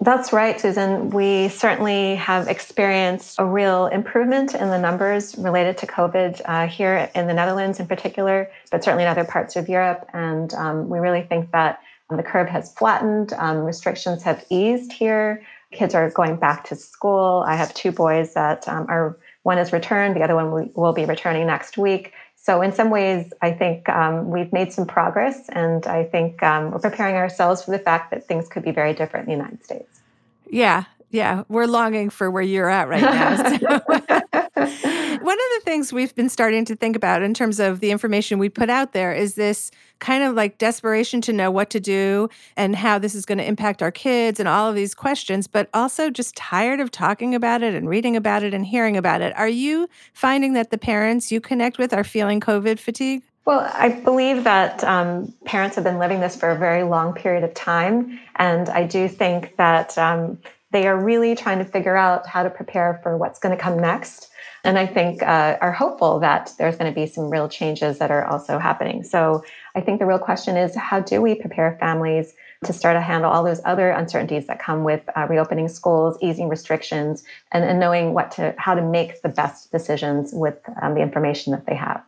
That's 0.00 0.33
right, 0.33 0.61
Susan. 0.61 1.11
We 1.11 1.49
certainly 1.49 2.14
have 2.17 2.47
experienced 2.47 3.35
a 3.40 3.45
real 3.45 3.87
improvement 3.87 4.55
in 4.55 4.69
the 4.69 4.78
numbers 4.78 5.37
related 5.37 5.76
to 5.78 5.88
COVID 5.88 6.40
uh, 6.45 6.69
here 6.69 7.11
in 7.17 7.26
the 7.26 7.35
Netherlands 7.35 7.81
in 7.81 7.88
particular, 7.88 8.49
but 8.71 8.85
certainly 8.85 9.02
in 9.02 9.11
other 9.11 9.25
parts 9.25 9.57
of 9.57 9.69
Europe. 9.69 10.09
And 10.12 10.55
um, 10.55 10.88
we 10.88 11.00
really 11.00 11.23
think 11.23 11.50
that 11.50 11.81
the 12.11 12.23
curve 12.23 12.49
has 12.49 12.73
flattened, 12.75 13.33
um, 13.35 13.59
restrictions 13.59 14.23
have 14.23 14.45
eased 14.50 14.93
here. 14.93 15.43
Kids 15.73 15.97
are 15.97 16.09
going 16.11 16.37
back 16.37 16.64
to 16.69 16.76
school. 16.76 17.45
I 17.47 17.57
have 17.57 17.75
two 17.75 17.90
boys 17.90 18.35
that 18.35 18.69
um, 18.69 18.87
are, 18.88 19.19
one 19.43 19.59
is 19.59 19.73
returned, 19.73 20.14
the 20.14 20.23
other 20.23 20.37
one 20.37 20.71
will 20.75 20.93
be 20.93 21.07
returning 21.07 21.47
next 21.49 21.76
week. 21.76 22.12
So, 22.49 22.62
in 22.62 22.73
some 22.73 22.88
ways, 22.88 23.31
I 23.43 23.50
think 23.50 23.90
um, 23.90 24.31
we've 24.31 24.50
made 24.55 24.73
some 24.73 24.87
progress, 24.87 25.50
and 25.50 25.87
I 25.87 26.05
think 26.05 26.43
um, 26.43 26.71
we're 26.71 26.78
preparing 26.78 27.14
ourselves 27.17 27.62
for 27.62 27.73
the 27.73 27.78
fact 27.78 28.11
that 28.11 28.26
things 28.26 28.49
could 28.49 28.62
be 28.62 28.71
very 28.71 28.95
different 28.95 29.28
in 29.28 29.35
the 29.35 29.37
United 29.37 29.62
States. 29.62 30.00
Yeah, 30.49 30.85
yeah, 31.11 31.43
we're 31.50 31.67
longing 31.67 32.09
for 32.09 32.31
where 32.31 32.43
you're 32.43 32.71
at 32.71 32.88
right 32.88 33.02
now. 33.02 33.37
So. 33.37 33.81
One 35.19 35.38
of 35.38 35.49
the 35.57 35.61
things 35.62 35.93
we've 35.93 36.14
been 36.14 36.31
starting 36.31 36.64
to 36.64 36.75
think 36.75 36.97
about 36.97 37.21
in 37.21 37.35
terms 37.35 37.61
of 37.61 37.81
the 37.81 37.90
information 37.90 38.38
we 38.38 38.49
put 38.49 38.71
out 38.71 38.95
there 38.95 39.12
is 39.12 39.35
this 39.35 39.71
kind 39.99 40.25
of 40.25 40.35
like 40.35 40.59
desperation 40.59 41.21
to 41.23 41.33
know 41.33 41.50
what 41.50 41.71
to 41.71 41.81
do 41.81 42.28
and 42.57 42.76
how 42.76 42.99
this 42.99 43.14
is 43.14 43.25
going 43.25 43.38
to 43.38 43.45
impact 43.45 43.83
our 43.83 43.90
kids 43.90 44.38
and 44.38 44.49
all 44.49 44.69
of 44.69 44.75
these 44.75 44.95
questions, 44.95 45.47
but 45.47 45.69
also 45.75 46.11
just 46.11 46.37
tired 46.37 46.81
of 46.81 46.90
talking 46.90 47.35
about 47.35 47.62
it 47.62 47.75
and 47.75 47.88
reading 47.88 48.17
about 48.17 48.43
it 48.43 48.55
and 48.55 48.67
hearing 48.67 48.97
about 48.97 49.21
it. 49.21 49.37
Are 49.37 49.49
you 49.49 49.88
finding 50.12 50.52
that 50.55 50.71
the 50.71 50.78
parents 50.78 51.33
you 51.33 51.40
connect 51.40 51.78
with 51.78 51.93
are 51.93 52.05
feeling 52.05 52.40
COVID 52.40 52.78
fatigue? 52.78 53.23
Well, 53.45 53.71
I 53.73 53.88
believe 53.88 54.45
that 54.45 54.85
um, 54.85 55.33
parents 55.47 55.75
have 55.76 55.85
been 55.85 55.99
living 55.99 56.21
this 56.21 56.37
for 56.37 56.50
a 56.50 56.59
very 56.59 56.83
long 56.83 57.14
period 57.14 57.45
of 57.45 57.55
time. 57.55 58.21
And 58.37 58.69
I 58.69 58.85
do 58.85 59.09
think 59.09 59.57
that 59.57 59.97
um, 59.97 60.38
they 60.71 60.87
are 60.87 61.02
really 61.02 61.35
trying 61.35 61.59
to 61.59 61.64
figure 61.64 61.97
out 61.97 62.26
how 62.26 62.43
to 62.43 62.50
prepare 62.50 63.00
for 63.02 63.17
what's 63.17 63.38
going 63.38 63.57
to 63.57 63.62
come 63.62 63.78
next 63.78 64.28
and 64.64 64.78
I 64.78 64.87
think 64.87 65.23
uh, 65.23 65.57
are 65.61 65.73
hopeful 65.73 66.19
that 66.21 66.52
there's 66.59 66.76
going 66.76 66.93
to 66.93 66.95
be 66.95 67.07
some 67.07 67.31
real 67.31 67.49
changes 67.49 67.99
that 67.99 68.11
are 68.11 68.25
also 68.25 68.59
happening. 68.59 69.05
So 69.05 69.45
I 69.79 69.81
think 69.81 70.01
the 70.01 70.07
real 70.07 70.19
question 70.19 70.57
is 70.57 70.75
how 70.75 70.99
do 70.99 71.23
we 71.23 71.37
prepare 71.37 71.77
families 71.79 72.35
to 72.65 72.73
start 72.73 72.97
to 72.97 73.01
handle 73.01 73.31
all 73.31 73.45
those 73.45 73.61
other 73.65 73.91
uncertainties 73.91 74.49
that 74.49 74.59
come 74.59 74.83
with 74.83 75.03
uh, 75.17 75.29
reopening 75.31 75.69
schools, 75.69 76.19
easing 76.21 76.49
restrictions, 76.49 77.23
and, 77.53 77.65
and, 77.65 77.79
knowing 77.79 78.13
what 78.13 78.33
to 78.33 78.53
how 78.59 78.75
to 78.75 78.83
make 78.83 79.23
the 79.23 79.29
best 79.29 79.71
decisions 79.71 80.33
with 80.33 80.59
um, 80.83 80.95
the 80.95 81.01
information 81.01 81.53
that 81.53 81.65
they 81.67 81.77
have. 81.77 82.03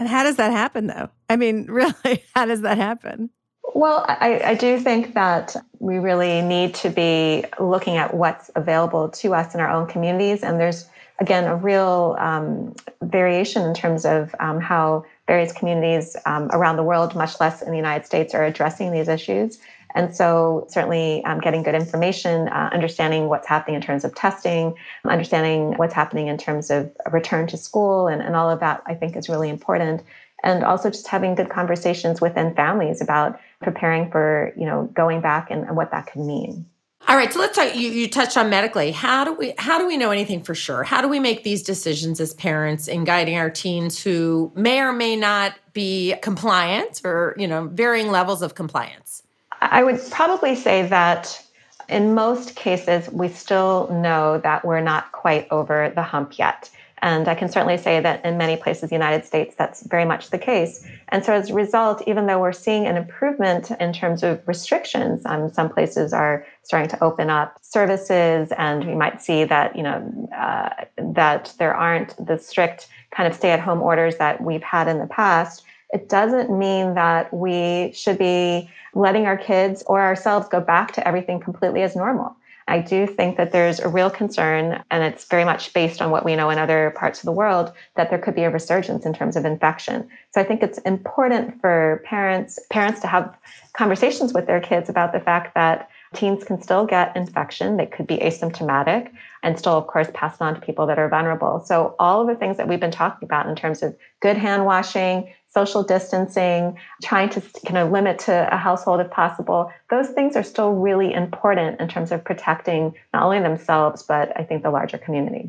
And 0.00 0.08
how 0.08 0.24
does 0.24 0.34
that 0.36 0.50
happen, 0.50 0.88
though? 0.88 1.08
I 1.30 1.36
mean, 1.36 1.66
really, 1.70 2.24
how 2.34 2.46
does 2.46 2.62
that 2.62 2.78
happen? 2.78 3.30
Well, 3.76 4.04
I, 4.08 4.40
I, 4.44 4.54
do 4.54 4.80
think 4.80 5.14
that 5.14 5.54
we 5.78 5.98
really 5.98 6.42
need 6.42 6.74
to 6.76 6.90
be 6.90 7.44
looking 7.60 7.96
at 7.96 8.12
what's 8.12 8.50
available 8.56 9.10
to 9.10 9.34
us 9.34 9.54
in 9.54 9.60
our 9.60 9.70
own 9.70 9.86
communities. 9.86 10.42
And 10.42 10.58
there's 10.58 10.88
again, 11.18 11.44
a 11.44 11.56
real 11.56 12.16
um, 12.18 12.74
variation 13.02 13.62
in 13.62 13.74
terms 13.74 14.04
of 14.04 14.34
um, 14.40 14.60
how 14.60 15.04
various 15.26 15.52
communities 15.52 16.16
um, 16.26 16.48
around 16.52 16.76
the 16.76 16.82
world, 16.82 17.14
much 17.14 17.40
less 17.40 17.62
in 17.62 17.70
the 17.70 17.76
United 17.76 18.06
States, 18.06 18.34
are 18.34 18.44
addressing 18.44 18.92
these 18.92 19.08
issues. 19.08 19.58
And 19.94 20.14
so, 20.14 20.66
certainly, 20.68 21.24
um, 21.24 21.40
getting 21.40 21.62
good 21.62 21.74
information, 21.74 22.48
uh, 22.48 22.68
understanding 22.72 23.28
what's 23.28 23.46
happening 23.46 23.76
in 23.76 23.80
terms 23.80 24.04
of 24.04 24.14
testing, 24.14 24.74
understanding 25.06 25.78
what's 25.78 25.94
happening 25.94 26.26
in 26.26 26.36
terms 26.36 26.70
of 26.70 26.92
return 27.10 27.46
to 27.46 27.56
school, 27.56 28.06
and, 28.06 28.20
and 28.20 28.36
all 28.36 28.50
of 28.50 28.60
that, 28.60 28.82
I 28.86 28.94
think, 28.94 29.16
is 29.16 29.28
really 29.28 29.48
important. 29.48 30.02
And 30.42 30.64
also, 30.64 30.90
just 30.90 31.06
having 31.08 31.34
good 31.34 31.48
conversations 31.48 32.20
within 32.20 32.54
families 32.54 33.00
about 33.00 33.40
preparing 33.62 34.10
for, 34.10 34.52
you 34.54 34.66
know, 34.66 34.90
going 34.92 35.22
back 35.22 35.50
and, 35.50 35.64
and 35.64 35.76
what 35.76 35.90
that 35.92 36.06
could 36.08 36.20
mean. 36.20 36.66
All 37.08 37.16
right, 37.16 37.32
so 37.32 37.38
let's 37.38 37.56
talk. 37.56 37.76
You, 37.76 37.88
you 37.88 38.08
touched 38.08 38.36
on 38.36 38.50
medically. 38.50 38.90
How 38.90 39.24
do 39.24 39.32
we 39.32 39.54
how 39.58 39.78
do 39.78 39.86
we 39.86 39.96
know 39.96 40.10
anything 40.10 40.42
for 40.42 40.56
sure? 40.56 40.82
How 40.82 41.00
do 41.00 41.08
we 41.08 41.20
make 41.20 41.44
these 41.44 41.62
decisions 41.62 42.18
as 42.20 42.34
parents 42.34 42.88
in 42.88 43.04
guiding 43.04 43.36
our 43.36 43.48
teens 43.48 44.02
who 44.02 44.50
may 44.56 44.80
or 44.80 44.92
may 44.92 45.14
not 45.14 45.54
be 45.72 46.16
compliant 46.20 47.02
or 47.04 47.36
you 47.38 47.46
know 47.46 47.68
varying 47.68 48.10
levels 48.10 48.42
of 48.42 48.56
compliance? 48.56 49.22
I 49.60 49.84
would 49.84 50.00
probably 50.10 50.56
say 50.56 50.86
that 50.88 51.40
in 51.88 52.14
most 52.14 52.56
cases 52.56 53.08
we 53.10 53.28
still 53.28 53.88
know 53.92 54.38
that 54.38 54.64
we're 54.64 54.80
not 54.80 55.12
quite 55.12 55.46
over 55.52 55.92
the 55.94 56.02
hump 56.02 56.38
yet. 56.38 56.68
And 57.02 57.28
I 57.28 57.34
can 57.34 57.48
certainly 57.50 57.76
say 57.76 58.00
that 58.00 58.24
in 58.24 58.38
many 58.38 58.56
places 58.56 58.84
in 58.84 58.88
the 58.88 58.94
United 58.94 59.26
States, 59.26 59.54
that's 59.56 59.86
very 59.86 60.06
much 60.06 60.30
the 60.30 60.38
case. 60.38 60.84
And 61.08 61.24
so 61.24 61.34
as 61.34 61.50
a 61.50 61.54
result, 61.54 62.02
even 62.06 62.26
though 62.26 62.40
we're 62.40 62.52
seeing 62.52 62.86
an 62.86 62.96
improvement 62.96 63.70
in 63.72 63.92
terms 63.92 64.22
of 64.22 64.40
restrictions, 64.48 65.22
um, 65.26 65.52
some 65.52 65.68
places 65.68 66.12
are 66.12 66.46
starting 66.62 66.88
to 66.88 67.04
open 67.04 67.28
up 67.28 67.58
services, 67.62 68.50
and 68.56 68.86
we 68.86 68.94
might 68.94 69.20
see 69.20 69.44
that, 69.44 69.76
you 69.76 69.82
know, 69.82 70.28
uh, 70.34 70.70
that 70.96 71.52
there 71.58 71.74
aren't 71.74 72.16
the 72.26 72.38
strict 72.38 72.88
kind 73.10 73.30
of 73.30 73.36
stay-at-home 73.36 73.82
orders 73.82 74.16
that 74.16 74.40
we've 74.40 74.62
had 74.62 74.88
in 74.88 74.98
the 74.98 75.06
past. 75.06 75.64
It 75.92 76.08
doesn't 76.08 76.50
mean 76.50 76.94
that 76.94 77.32
we 77.32 77.92
should 77.92 78.18
be 78.18 78.68
letting 78.94 79.26
our 79.26 79.36
kids 79.36 79.84
or 79.86 80.00
ourselves 80.00 80.48
go 80.48 80.60
back 80.60 80.92
to 80.94 81.06
everything 81.06 81.40
completely 81.40 81.82
as 81.82 81.94
normal. 81.94 82.36
I 82.68 82.80
do 82.80 83.06
think 83.06 83.36
that 83.36 83.52
there's 83.52 83.78
a 83.78 83.88
real 83.88 84.10
concern, 84.10 84.82
and 84.90 85.04
it's 85.04 85.24
very 85.26 85.44
much 85.44 85.72
based 85.72 86.02
on 86.02 86.10
what 86.10 86.24
we 86.24 86.34
know 86.34 86.50
in 86.50 86.58
other 86.58 86.92
parts 86.96 87.20
of 87.20 87.26
the 87.26 87.32
world, 87.32 87.72
that 87.94 88.10
there 88.10 88.18
could 88.18 88.34
be 88.34 88.42
a 88.42 88.50
resurgence 88.50 89.06
in 89.06 89.14
terms 89.14 89.36
of 89.36 89.44
infection. 89.44 90.08
So 90.32 90.40
I 90.40 90.44
think 90.44 90.62
it's 90.62 90.78
important 90.78 91.60
for 91.60 92.02
parents 92.04 92.58
parents 92.70 93.00
to 93.00 93.06
have 93.06 93.36
conversations 93.74 94.32
with 94.32 94.46
their 94.46 94.60
kids 94.60 94.88
about 94.88 95.12
the 95.12 95.20
fact 95.20 95.54
that 95.54 95.88
teens 96.14 96.44
can 96.44 96.60
still 96.60 96.86
get 96.86 97.14
infection. 97.16 97.76
They 97.76 97.86
could 97.86 98.06
be 98.06 98.16
asymptomatic 98.18 99.10
and 99.42 99.58
still, 99.58 99.74
of 99.74 99.86
course, 99.86 100.08
pass 100.14 100.36
it 100.36 100.40
on 100.42 100.54
to 100.54 100.60
people 100.60 100.86
that 100.86 100.98
are 100.98 101.08
vulnerable. 101.08 101.62
So 101.64 101.94
all 101.98 102.22
of 102.22 102.26
the 102.26 102.34
things 102.34 102.56
that 102.56 102.68
we've 102.68 102.80
been 102.80 102.90
talking 102.90 103.26
about 103.26 103.46
in 103.46 103.54
terms 103.54 103.82
of 103.82 103.96
good 104.20 104.36
hand 104.36 104.64
washing, 104.64 105.32
social 105.56 105.82
distancing, 105.82 106.76
trying 107.02 107.30
to 107.30 107.40
kind 107.64 107.78
of 107.78 107.90
limit 107.90 108.18
to 108.18 108.48
a 108.52 108.58
household 108.58 109.00
if 109.00 109.10
possible, 109.10 109.72
those 109.88 110.10
things 110.10 110.36
are 110.36 110.42
still 110.42 110.72
really 110.74 111.14
important 111.14 111.80
in 111.80 111.88
terms 111.88 112.12
of 112.12 112.22
protecting 112.22 112.94
not 113.14 113.22
only 113.22 113.40
themselves, 113.40 114.02
but 114.02 114.38
I 114.38 114.44
think 114.44 114.62
the 114.62 114.70
larger 114.70 114.98
community. 114.98 115.48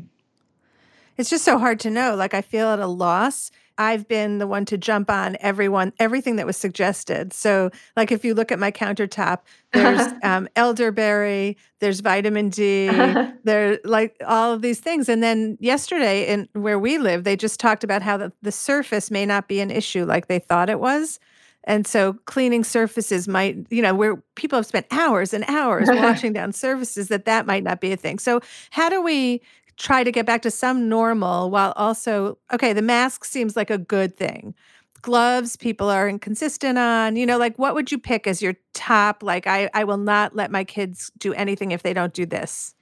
It's 1.18 1.30
just 1.30 1.44
so 1.44 1.58
hard 1.58 1.80
to 1.80 1.90
know. 1.90 2.14
Like, 2.14 2.32
I 2.32 2.40
feel 2.40 2.68
at 2.68 2.78
a 2.78 2.86
loss 2.86 3.50
I've 3.78 4.08
been 4.08 4.38
the 4.38 4.46
one 4.48 4.64
to 4.66 4.76
jump 4.76 5.08
on 5.08 5.36
everyone, 5.38 5.92
everything 6.00 6.36
that 6.36 6.46
was 6.46 6.56
suggested. 6.56 7.32
So, 7.32 7.70
like 7.96 8.10
if 8.10 8.24
you 8.24 8.34
look 8.34 8.50
at 8.50 8.58
my 8.58 8.72
countertop, 8.72 9.38
there's 9.72 10.12
um, 10.24 10.48
elderberry, 10.56 11.56
there's 11.78 12.00
vitamin 12.00 12.48
D, 12.48 12.88
there 13.44 13.78
like 13.84 14.16
all 14.26 14.52
of 14.52 14.62
these 14.62 14.80
things. 14.80 15.08
And 15.08 15.22
then 15.22 15.56
yesterday, 15.60 16.26
in 16.26 16.48
where 16.54 16.78
we 16.78 16.98
live, 16.98 17.22
they 17.22 17.36
just 17.36 17.60
talked 17.60 17.84
about 17.84 18.02
how 18.02 18.16
the, 18.16 18.32
the 18.42 18.52
surface 18.52 19.10
may 19.10 19.24
not 19.24 19.46
be 19.46 19.60
an 19.60 19.70
issue 19.70 20.04
like 20.04 20.26
they 20.26 20.40
thought 20.40 20.68
it 20.68 20.80
was. 20.80 21.20
And 21.64 21.86
so 21.86 22.14
cleaning 22.24 22.64
surfaces 22.64 23.28
might, 23.28 23.58
you 23.68 23.82
know, 23.82 23.94
where 23.94 24.16
people 24.36 24.58
have 24.58 24.66
spent 24.66 24.86
hours 24.90 25.34
and 25.34 25.44
hours 25.48 25.86
washing 25.92 26.32
down 26.32 26.52
surfaces, 26.52 27.08
that 27.08 27.26
that 27.26 27.46
might 27.46 27.62
not 27.62 27.80
be 27.80 27.92
a 27.92 27.96
thing. 27.96 28.18
So 28.18 28.40
how 28.70 28.88
do 28.88 29.02
we 29.02 29.42
try 29.78 30.04
to 30.04 30.12
get 30.12 30.26
back 30.26 30.42
to 30.42 30.50
some 30.50 30.88
normal 30.88 31.50
while 31.50 31.72
also, 31.76 32.38
okay, 32.52 32.72
the 32.72 32.82
mask 32.82 33.24
seems 33.24 33.56
like 33.56 33.70
a 33.70 33.78
good 33.78 34.16
thing. 34.16 34.54
Gloves, 35.00 35.56
people 35.56 35.88
are 35.88 36.08
inconsistent 36.08 36.76
on, 36.76 37.14
you 37.14 37.24
know, 37.24 37.38
like 37.38 37.56
what 37.56 37.74
would 37.74 37.92
you 37.92 37.98
pick 37.98 38.26
as 38.26 38.42
your 38.42 38.54
top? 38.74 39.22
Like, 39.22 39.46
I, 39.46 39.70
I 39.72 39.84
will 39.84 39.96
not 39.96 40.34
let 40.34 40.50
my 40.50 40.64
kids 40.64 41.12
do 41.18 41.32
anything 41.34 41.70
if 41.70 41.82
they 41.84 41.94
don't 41.94 42.12
do 42.12 42.26
this. 42.26 42.74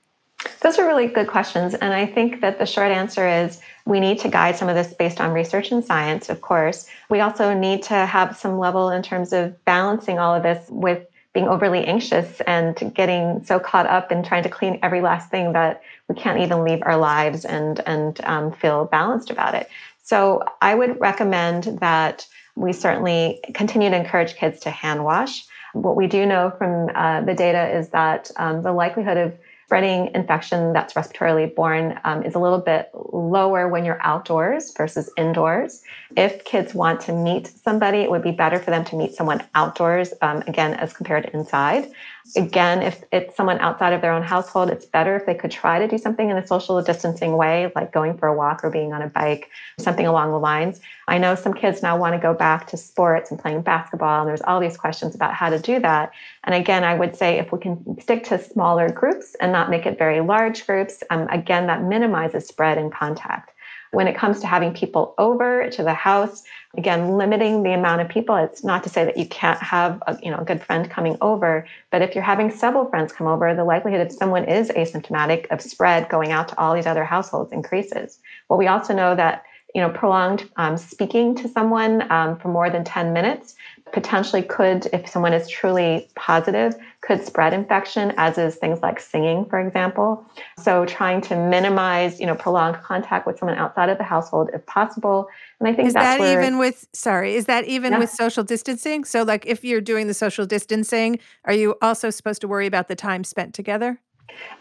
Those 0.60 0.78
are 0.78 0.86
really 0.86 1.06
good 1.06 1.28
questions. 1.28 1.74
And 1.74 1.92
I 1.92 2.06
think 2.06 2.40
that 2.40 2.58
the 2.58 2.66
short 2.66 2.90
answer 2.90 3.26
is 3.28 3.60
we 3.84 4.00
need 4.00 4.18
to 4.20 4.28
guide 4.28 4.56
some 4.56 4.68
of 4.68 4.74
this 4.74 4.94
based 4.94 5.20
on 5.20 5.32
research 5.32 5.72
and 5.72 5.84
science, 5.84 6.28
of 6.28 6.40
course. 6.40 6.88
We 7.10 7.20
also 7.20 7.52
need 7.54 7.82
to 7.84 7.94
have 7.94 8.36
some 8.36 8.58
level 8.58 8.90
in 8.90 9.02
terms 9.02 9.32
of 9.32 9.62
balancing 9.64 10.18
all 10.18 10.34
of 10.34 10.42
this 10.42 10.66
with 10.70 11.06
being 11.32 11.48
overly 11.48 11.84
anxious 11.84 12.40
and 12.46 12.94
getting 12.94 13.44
so 13.44 13.60
caught 13.60 13.86
up 13.86 14.10
in 14.10 14.22
trying 14.22 14.42
to 14.42 14.48
clean 14.48 14.78
every 14.82 15.02
last 15.02 15.30
thing 15.30 15.52
that 15.52 15.82
we 16.08 16.14
can't 16.14 16.40
even 16.40 16.64
leave 16.64 16.82
our 16.82 16.96
lives 16.96 17.44
and 17.44 17.80
and 17.86 18.20
um, 18.24 18.52
feel 18.52 18.84
balanced 18.86 19.30
about 19.30 19.54
it. 19.54 19.68
So 20.02 20.44
I 20.62 20.74
would 20.74 21.00
recommend 21.00 21.80
that 21.80 22.26
we 22.54 22.72
certainly 22.72 23.40
continue 23.54 23.90
to 23.90 23.96
encourage 23.96 24.36
kids 24.36 24.60
to 24.60 24.70
hand 24.70 25.04
wash. 25.04 25.44
What 25.74 25.96
we 25.96 26.06
do 26.06 26.24
know 26.24 26.52
from 26.56 26.90
uh, 26.94 27.20
the 27.22 27.34
data 27.34 27.76
is 27.76 27.90
that 27.90 28.30
um, 28.36 28.62
the 28.62 28.72
likelihood 28.72 29.16
of 29.18 29.38
spreading 29.66 30.14
infection 30.14 30.72
that's 30.72 30.94
respiratorily 30.94 31.52
borne 31.52 31.98
um, 32.04 32.22
is 32.22 32.36
a 32.36 32.38
little 32.38 32.60
bit 32.60 32.88
lower 32.94 33.68
when 33.68 33.84
you're 33.84 34.00
outdoors 34.00 34.72
versus 34.76 35.10
indoors. 35.16 35.82
If 36.16 36.44
kids 36.44 36.72
want 36.72 37.00
to 37.02 37.12
meet 37.12 37.48
somebody, 37.48 37.98
it 37.98 38.10
would 38.10 38.22
be 38.22 38.30
better 38.30 38.60
for 38.60 38.70
them 38.70 38.84
to 38.84 38.96
meet 38.96 39.14
someone 39.14 39.42
outdoors, 39.56 40.14
um, 40.22 40.44
again, 40.46 40.74
as 40.74 40.92
compared 40.92 41.24
to 41.24 41.36
inside. 41.36 41.90
Again, 42.34 42.82
if 42.82 43.04
it's 43.12 43.36
someone 43.36 43.58
outside 43.60 43.92
of 43.92 44.00
their 44.00 44.12
own 44.12 44.22
household, 44.22 44.70
it's 44.70 44.84
better 44.84 45.16
if 45.16 45.26
they 45.26 45.34
could 45.34 45.50
try 45.50 45.78
to 45.78 45.86
do 45.86 45.96
something 45.96 46.28
in 46.28 46.36
a 46.36 46.46
social 46.46 46.80
distancing 46.82 47.36
way, 47.36 47.70
like 47.76 47.92
going 47.92 48.16
for 48.18 48.26
a 48.26 48.34
walk 48.34 48.64
or 48.64 48.70
being 48.70 48.92
on 48.92 49.02
a 49.02 49.06
bike, 49.06 49.50
something 49.78 50.06
along 50.06 50.32
the 50.32 50.38
lines. 50.38 50.80
I 51.08 51.18
know 51.18 51.34
some 51.34 51.54
kids 51.54 51.82
now 51.82 51.96
want 51.96 52.14
to 52.14 52.20
go 52.20 52.34
back 52.34 52.66
to 52.68 52.76
sports 52.76 53.30
and 53.30 53.38
playing 53.38 53.62
basketball, 53.62 54.20
and 54.20 54.28
there's 54.28 54.42
all 54.42 54.58
these 54.58 54.76
questions 54.76 55.14
about 55.14 55.34
how 55.34 55.50
to 55.50 55.58
do 55.58 55.78
that. 55.80 56.12
And 56.44 56.54
again, 56.54 56.82
I 56.82 56.94
would 56.94 57.14
say 57.14 57.38
if 57.38 57.52
we 57.52 57.58
can 57.58 58.00
stick 58.00 58.24
to 58.24 58.42
smaller 58.42 58.90
groups 58.90 59.36
and 59.40 59.52
not 59.52 59.70
make 59.70 59.86
it 59.86 59.98
very 59.98 60.20
large 60.20 60.66
groups, 60.66 61.04
um, 61.10 61.28
again, 61.28 61.66
that 61.68 61.84
minimizes 61.84 62.46
spread 62.48 62.78
and 62.78 62.92
contact. 62.92 63.52
When 63.96 64.08
it 64.08 64.14
comes 64.14 64.40
to 64.40 64.46
having 64.46 64.74
people 64.74 65.14
over 65.16 65.70
to 65.70 65.82
the 65.82 65.94
house, 65.94 66.42
again, 66.76 67.16
limiting 67.16 67.62
the 67.62 67.72
amount 67.72 68.02
of 68.02 68.10
people, 68.10 68.36
it's 68.36 68.62
not 68.62 68.82
to 68.84 68.90
say 68.90 69.06
that 69.06 69.16
you 69.16 69.26
can't 69.26 69.60
have 69.62 70.02
a, 70.06 70.18
you 70.22 70.30
know, 70.30 70.36
a 70.36 70.44
good 70.44 70.62
friend 70.62 70.90
coming 70.90 71.16
over, 71.22 71.66
but 71.90 72.02
if 72.02 72.14
you're 72.14 72.22
having 72.22 72.50
several 72.50 72.90
friends 72.90 73.10
come 73.10 73.26
over, 73.26 73.54
the 73.54 73.64
likelihood 73.64 74.06
if 74.06 74.12
someone 74.12 74.44
is 74.44 74.68
asymptomatic 74.68 75.46
of 75.50 75.62
spread 75.62 76.10
going 76.10 76.30
out 76.30 76.48
to 76.48 76.58
all 76.58 76.74
these 76.74 76.86
other 76.86 77.04
households 77.04 77.52
increases. 77.52 78.18
Well, 78.50 78.58
we 78.58 78.66
also 78.66 78.92
know 78.92 79.14
that 79.16 79.44
you 79.74 79.82
know, 79.82 79.90
prolonged 79.90 80.48
um, 80.56 80.78
speaking 80.78 81.34
to 81.34 81.48
someone 81.48 82.10
um, 82.10 82.38
for 82.38 82.48
more 82.48 82.70
than 82.70 82.82
10 82.82 83.12
minutes 83.12 83.54
potentially 83.96 84.42
could, 84.42 84.84
if 84.92 85.08
someone 85.08 85.32
is 85.32 85.48
truly 85.48 86.06
positive, 86.16 86.74
could 87.00 87.24
spread 87.24 87.54
infection, 87.54 88.12
as 88.18 88.36
is 88.36 88.56
things 88.56 88.82
like 88.82 89.00
singing, 89.00 89.46
for 89.46 89.58
example. 89.58 90.22
So 90.58 90.84
trying 90.84 91.22
to 91.22 91.34
minimize, 91.34 92.20
you 92.20 92.26
know, 92.26 92.34
prolonged 92.34 92.76
contact 92.82 93.26
with 93.26 93.38
someone 93.38 93.56
outside 93.56 93.88
of 93.88 93.96
the 93.96 94.04
household 94.04 94.50
if 94.52 94.66
possible. 94.66 95.28
And 95.60 95.68
I 95.70 95.72
think 95.72 95.88
is 95.88 95.94
that's 95.94 96.04
that 96.04 96.20
where, 96.20 96.42
even 96.42 96.58
with 96.58 96.86
sorry, 96.92 97.36
is 97.36 97.46
that 97.46 97.64
even 97.64 97.94
Yeah. 97.94 98.00
with 98.00 98.10
social 98.10 98.44
distancing? 98.44 99.06
So 99.06 99.22
like 99.22 99.46
if 99.46 99.64
you're 99.64 99.80
doing 99.80 100.08
the 100.08 100.14
social 100.14 100.44
distancing, 100.44 101.18
are 101.46 101.54
you 101.54 101.76
also 101.80 102.10
supposed 102.10 102.42
to 102.42 102.48
worry 102.48 102.66
about 102.66 102.88
the 102.88 102.96
time 102.96 103.24
spent 103.24 103.54
together? 103.54 103.98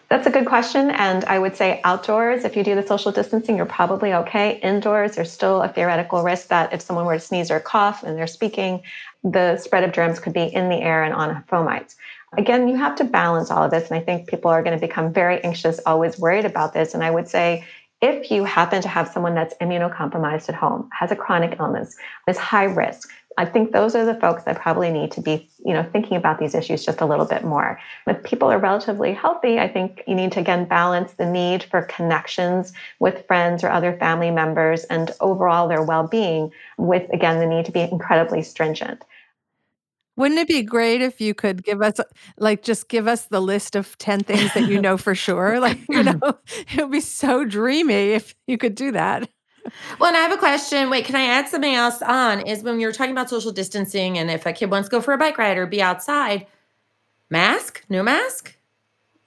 That's 0.08 0.28
a 0.28 0.30
good 0.30 0.46
question. 0.46 0.92
And 0.92 1.26
I 1.26 1.40
would 1.40 1.56
say 1.58 1.82
outdoors, 1.84 2.46
if 2.46 2.56
you 2.56 2.64
do 2.64 2.76
the 2.76 2.86
social 2.86 3.12
distancing, 3.12 3.58
you're 3.58 3.66
probably 3.66 4.14
okay. 4.14 4.60
Indoors, 4.62 5.16
there's 5.16 5.32
still 5.32 5.64
a 5.64 5.68
theoretical 5.68 6.22
risk 6.22 6.48
that 6.50 6.72
if 6.72 6.82
someone 6.82 7.06
were 7.06 7.16
to 7.16 7.20
sneeze 7.20 7.50
or 7.50 7.60
cough 7.60 8.04
and 8.04 8.16
they're 8.16 8.28
speaking, 8.28 8.84
the 9.26 9.58
spread 9.58 9.84
of 9.84 9.92
germs 9.92 10.20
could 10.20 10.34
be 10.34 10.44
in 10.44 10.70
the 10.70 10.78
air 10.78 11.04
and 11.04 11.14
on 11.14 11.44
fomites. 11.52 11.96
Again, 12.38 12.68
you 12.68 12.76
have 12.76 12.96
to 12.98 13.04
balance 13.04 13.50
all 13.50 13.64
of 13.64 13.72
this. 13.72 13.90
And 13.90 14.00
I 14.00 14.04
think 14.04 14.28
people 14.28 14.52
are 14.52 14.62
going 14.62 14.78
to 14.78 14.88
become 14.88 15.12
very 15.12 15.44
anxious, 15.44 15.80
always 15.86 16.20
worried 16.20 16.46
about 16.46 16.74
this. 16.74 16.94
And 16.94 17.04
I 17.04 17.12
would 17.12 17.28
say, 17.28 17.66
if 18.02 18.30
you 18.30 18.44
happen 18.44 18.82
to 18.82 18.88
have 18.88 19.08
someone 19.08 19.34
that's 19.34 19.56
immunocompromised 19.56 20.50
at 20.50 20.56
home, 20.56 20.90
has 20.92 21.12
a 21.12 21.16
chronic 21.16 21.58
illness, 21.60 21.96
is 22.28 22.38
high 22.38 22.66
risk, 22.66 23.10
I 23.38 23.46
think 23.46 23.72
those 23.72 23.96
are 23.96 24.06
the 24.06 24.20
folks 24.20 24.44
that 24.44 24.62
probably 24.62 24.92
need 24.92 25.12
to 25.12 25.22
be, 25.22 25.50
you 25.66 25.74
know, 25.74 25.84
thinking 25.84 26.16
about 26.16 26.40
these 26.40 26.56
issues 26.56 26.86
just 26.86 27.02
a 27.02 27.06
little 27.06 27.26
bit 27.26 27.44
more. 27.44 27.80
If 28.08 28.24
people 28.24 28.50
are 28.50 28.60
relatively 28.60 29.14
healthy, 29.14 29.60
I 29.60 29.68
think 29.68 30.04
you 30.08 30.16
need 30.16 30.32
to 30.34 30.40
again 30.40 30.66
balance 30.66 31.14
the 31.14 31.26
need 31.26 31.64
for 31.64 31.82
connections 31.82 32.72
with 33.00 33.28
friends 33.28 33.64
or 33.64 33.70
other 33.70 33.98
family 33.98 34.32
members 34.32 34.86
and 34.86 35.12
overall 35.20 35.68
their 35.68 35.84
well-being 35.84 36.52
with 36.78 37.10
again 37.12 37.40
the 37.40 37.46
need 37.46 37.66
to 37.66 37.72
be 37.72 37.82
incredibly 37.82 38.42
stringent. 38.42 39.04
Wouldn't 40.18 40.40
it 40.40 40.48
be 40.48 40.62
great 40.62 41.02
if 41.02 41.20
you 41.20 41.34
could 41.34 41.64
give 41.64 41.82
us 41.82 42.00
like 42.38 42.64
just 42.64 42.88
give 42.88 43.08
us 43.08 43.26
the 43.26 43.42
list 43.42 43.76
of 43.76 43.98
10 43.98 44.22
things 44.22 44.54
that 44.54 44.68
you 44.68 44.82
know 44.82 44.98
for 44.98 45.16
sure? 45.16 45.60
Like, 45.60 45.80
you 45.90 46.04
know, 46.04 46.20
it 46.74 46.78
would 46.78 46.92
be 46.92 47.02
so 47.02 47.46
dreamy 47.46 48.12
if 48.12 48.36
you 48.48 48.58
could 48.58 48.76
do 48.76 48.92
that. 48.92 49.30
Well, 50.00 50.10
and 50.10 50.18
I 50.18 50.22
have 50.22 50.32
a 50.32 50.38
question. 50.38 50.90
Wait, 50.90 51.06
can 51.06 51.16
I 51.16 51.26
add 51.26 51.48
something 51.48 51.74
else 51.74 52.02
on? 52.02 52.42
Is 52.42 52.64
when 52.64 52.80
you're 52.80 52.92
talking 52.92 53.12
about 53.12 53.30
social 53.30 53.52
distancing 53.52 54.18
and 54.18 54.30
if 54.30 54.46
a 54.46 54.54
kid 54.54 54.70
wants 54.70 54.90
to 54.90 54.92
go 54.92 55.02
for 55.02 55.14
a 55.14 55.18
bike 55.18 55.38
ride 55.38 55.58
or 55.58 55.66
be 55.66 55.82
outside, 55.82 56.46
mask? 57.30 57.84
No 57.90 58.04
mask? 58.04 58.56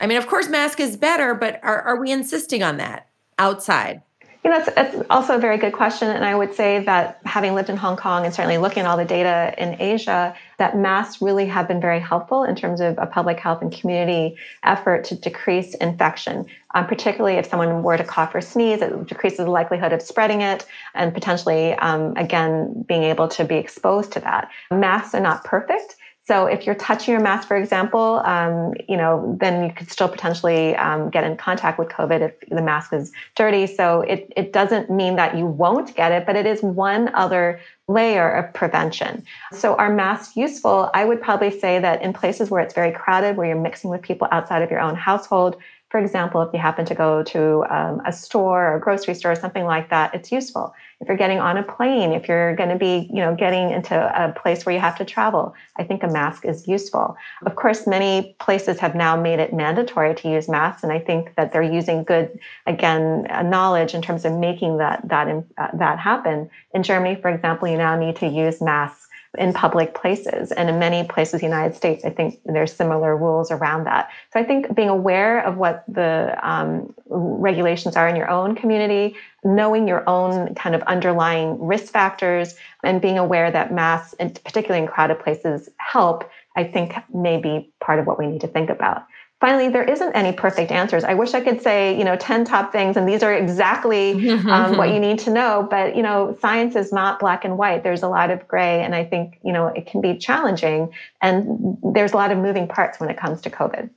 I 0.00 0.06
mean, 0.06 0.16
of 0.16 0.28
course, 0.28 0.48
mask 0.48 0.78
is 0.78 0.96
better, 0.96 1.34
but 1.34 1.58
are, 1.64 1.82
are 1.82 2.00
we 2.00 2.12
insisting 2.12 2.62
on 2.62 2.76
that 2.76 3.08
outside? 3.38 4.02
You 4.44 4.50
know, 4.50 4.58
it's, 4.58 4.68
it's 4.76 5.06
also 5.10 5.34
a 5.34 5.38
very 5.38 5.58
good 5.58 5.72
question. 5.72 6.08
And 6.08 6.24
I 6.24 6.34
would 6.34 6.54
say 6.54 6.82
that 6.84 7.20
having 7.24 7.54
lived 7.54 7.68
in 7.68 7.76
Hong 7.76 7.96
Kong 7.96 8.24
and 8.24 8.32
certainly 8.32 8.56
looking 8.56 8.84
at 8.84 8.88
all 8.88 8.96
the 8.96 9.04
data 9.04 9.52
in 9.58 9.80
Asia, 9.80 10.34
that 10.58 10.76
masks 10.76 11.20
really 11.20 11.46
have 11.46 11.68
been 11.68 11.80
very 11.80 12.00
helpful 12.00 12.44
in 12.44 12.54
terms 12.54 12.80
of 12.80 12.96
a 12.98 13.06
public 13.06 13.38
health 13.40 13.62
and 13.62 13.72
community 13.72 14.36
effort 14.62 15.04
to 15.04 15.16
decrease 15.16 15.74
infection. 15.74 16.46
Um, 16.74 16.86
particularly 16.86 17.36
if 17.36 17.46
someone 17.46 17.82
were 17.82 17.96
to 17.96 18.04
cough 18.04 18.34
or 18.34 18.40
sneeze, 18.40 18.80
it 18.80 19.06
decreases 19.06 19.38
the 19.38 19.50
likelihood 19.50 19.92
of 19.92 20.02
spreading 20.02 20.42
it 20.42 20.66
and 20.94 21.12
potentially, 21.14 21.74
um, 21.74 22.14
again, 22.16 22.84
being 22.86 23.02
able 23.02 23.26
to 23.28 23.44
be 23.44 23.56
exposed 23.56 24.12
to 24.12 24.20
that. 24.20 24.50
Masks 24.70 25.14
are 25.14 25.20
not 25.20 25.44
perfect. 25.44 25.96
So 26.28 26.44
if 26.44 26.66
you're 26.66 26.74
touching 26.74 27.12
your 27.12 27.22
mask, 27.22 27.48
for 27.48 27.56
example, 27.56 28.20
um, 28.26 28.74
you 28.86 28.98
know, 28.98 29.34
then 29.40 29.64
you 29.64 29.72
could 29.72 29.90
still 29.90 30.10
potentially 30.10 30.76
um, 30.76 31.08
get 31.08 31.24
in 31.24 31.38
contact 31.38 31.78
with 31.78 31.88
COVID 31.88 32.20
if 32.20 32.50
the 32.50 32.60
mask 32.60 32.92
is 32.92 33.10
dirty. 33.34 33.66
So 33.66 34.02
it, 34.02 34.30
it 34.36 34.52
doesn't 34.52 34.90
mean 34.90 35.16
that 35.16 35.38
you 35.38 35.46
won't 35.46 35.96
get 35.96 36.12
it, 36.12 36.26
but 36.26 36.36
it 36.36 36.44
is 36.44 36.62
one 36.62 37.08
other 37.14 37.58
layer 37.88 38.30
of 38.30 38.52
prevention. 38.52 39.24
So 39.52 39.74
are 39.76 39.90
masks 39.90 40.36
useful? 40.36 40.90
I 40.92 41.06
would 41.06 41.22
probably 41.22 41.58
say 41.58 41.78
that 41.78 42.02
in 42.02 42.12
places 42.12 42.50
where 42.50 42.60
it's 42.60 42.74
very 42.74 42.92
crowded, 42.92 43.38
where 43.38 43.46
you're 43.46 43.56
mixing 43.56 43.88
with 43.88 44.02
people 44.02 44.28
outside 44.30 44.60
of 44.60 44.70
your 44.70 44.80
own 44.80 44.96
household, 44.96 45.56
for 45.90 45.98
example, 45.98 46.42
if 46.42 46.52
you 46.52 46.58
happen 46.58 46.84
to 46.84 46.94
go 46.94 47.22
to 47.22 47.64
um, 47.70 48.02
a 48.04 48.12
store 48.12 48.72
or 48.72 48.76
a 48.76 48.80
grocery 48.80 49.14
store 49.14 49.32
or 49.32 49.36
something 49.36 49.64
like 49.64 49.88
that, 49.88 50.14
it's 50.14 50.30
useful. 50.30 50.74
If 51.00 51.08
you're 51.08 51.16
getting 51.16 51.38
on 51.38 51.56
a 51.56 51.62
plane, 51.62 52.12
if 52.12 52.28
you're 52.28 52.54
going 52.56 52.68
to 52.68 52.76
be, 52.76 53.08
you 53.10 53.20
know, 53.20 53.34
getting 53.34 53.70
into 53.70 53.94
a 53.96 54.32
place 54.32 54.66
where 54.66 54.74
you 54.74 54.80
have 54.80 54.98
to 54.98 55.04
travel, 55.06 55.54
I 55.76 55.84
think 55.84 56.02
a 56.02 56.08
mask 56.08 56.44
is 56.44 56.68
useful. 56.68 57.16
Of 57.46 57.56
course, 57.56 57.86
many 57.86 58.36
places 58.38 58.78
have 58.80 58.94
now 58.94 59.18
made 59.18 59.38
it 59.38 59.54
mandatory 59.54 60.14
to 60.16 60.28
use 60.28 60.48
masks, 60.48 60.82
and 60.82 60.92
I 60.92 60.98
think 60.98 61.34
that 61.36 61.52
they're 61.52 61.62
using 61.62 62.04
good, 62.04 62.38
again, 62.66 63.26
uh, 63.30 63.42
knowledge 63.42 63.94
in 63.94 64.02
terms 64.02 64.24
of 64.26 64.34
making 64.34 64.78
that 64.78 65.08
that 65.08 65.28
uh, 65.56 65.68
that 65.74 65.98
happen. 65.98 66.50
In 66.74 66.82
Germany, 66.82 67.18
for 67.20 67.30
example, 67.30 67.68
you 67.68 67.78
now 67.78 67.98
need 67.98 68.16
to 68.16 68.26
use 68.26 68.60
masks 68.60 69.07
in 69.36 69.52
public 69.52 69.94
places. 69.94 70.52
And 70.52 70.70
in 70.70 70.78
many 70.78 71.06
places 71.06 71.34
in 71.34 71.40
the 71.40 71.56
United 71.56 71.76
States, 71.76 72.04
I 72.04 72.10
think 72.10 72.40
there's 72.46 72.72
similar 72.72 73.16
rules 73.16 73.50
around 73.50 73.84
that. 73.84 74.08
So 74.32 74.40
I 74.40 74.44
think 74.44 74.74
being 74.74 74.88
aware 74.88 75.40
of 75.44 75.58
what 75.58 75.84
the 75.86 76.36
um, 76.42 76.94
regulations 77.06 77.96
are 77.96 78.08
in 78.08 78.16
your 78.16 78.30
own 78.30 78.54
community, 78.54 79.16
knowing 79.44 79.86
your 79.86 80.08
own 80.08 80.54
kind 80.54 80.74
of 80.74 80.82
underlying 80.82 81.60
risk 81.60 81.92
factors, 81.92 82.54
and 82.82 83.02
being 83.02 83.18
aware 83.18 83.50
that 83.50 83.72
masks, 83.72 84.14
and 84.18 84.42
particularly 84.44 84.82
in 84.82 84.88
crowded 84.88 85.20
places, 85.20 85.68
help, 85.76 86.28
I 86.56 86.64
think 86.64 86.94
may 87.12 87.38
be 87.38 87.70
part 87.80 87.98
of 87.98 88.06
what 88.06 88.18
we 88.18 88.26
need 88.26 88.40
to 88.40 88.48
think 88.48 88.70
about 88.70 89.04
finally 89.40 89.68
there 89.68 89.84
isn't 89.84 90.12
any 90.12 90.32
perfect 90.32 90.70
answers 90.70 91.04
i 91.04 91.14
wish 91.14 91.34
i 91.34 91.40
could 91.40 91.60
say 91.62 91.96
you 91.96 92.04
know 92.04 92.16
10 92.16 92.44
top 92.44 92.72
things 92.72 92.96
and 92.96 93.08
these 93.08 93.22
are 93.22 93.34
exactly 93.34 94.28
um, 94.48 94.76
what 94.76 94.92
you 94.92 95.00
need 95.06 95.18
to 95.18 95.30
know 95.30 95.66
but 95.70 95.96
you 95.96 96.02
know 96.02 96.36
science 96.40 96.76
is 96.76 96.92
not 96.92 97.18
black 97.18 97.44
and 97.44 97.58
white 97.58 97.82
there's 97.82 98.02
a 98.02 98.08
lot 98.08 98.30
of 98.30 98.46
gray 98.48 98.82
and 98.82 98.94
i 98.94 99.04
think 99.04 99.38
you 99.44 99.52
know 99.52 99.66
it 99.66 99.86
can 99.86 100.00
be 100.00 100.16
challenging 100.16 100.92
and 101.22 101.78
there's 101.94 102.12
a 102.12 102.16
lot 102.16 102.30
of 102.30 102.38
moving 102.38 102.66
parts 102.66 102.98
when 103.00 103.10
it 103.10 103.16
comes 103.16 103.40
to 103.40 103.50
covid 103.50 103.90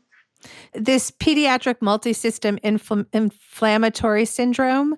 This 0.73 1.11
pediatric 1.11 1.79
multisystem 1.79 2.59
infl- 2.61 3.05
inflammatory 3.13 4.25
syndrome 4.25 4.97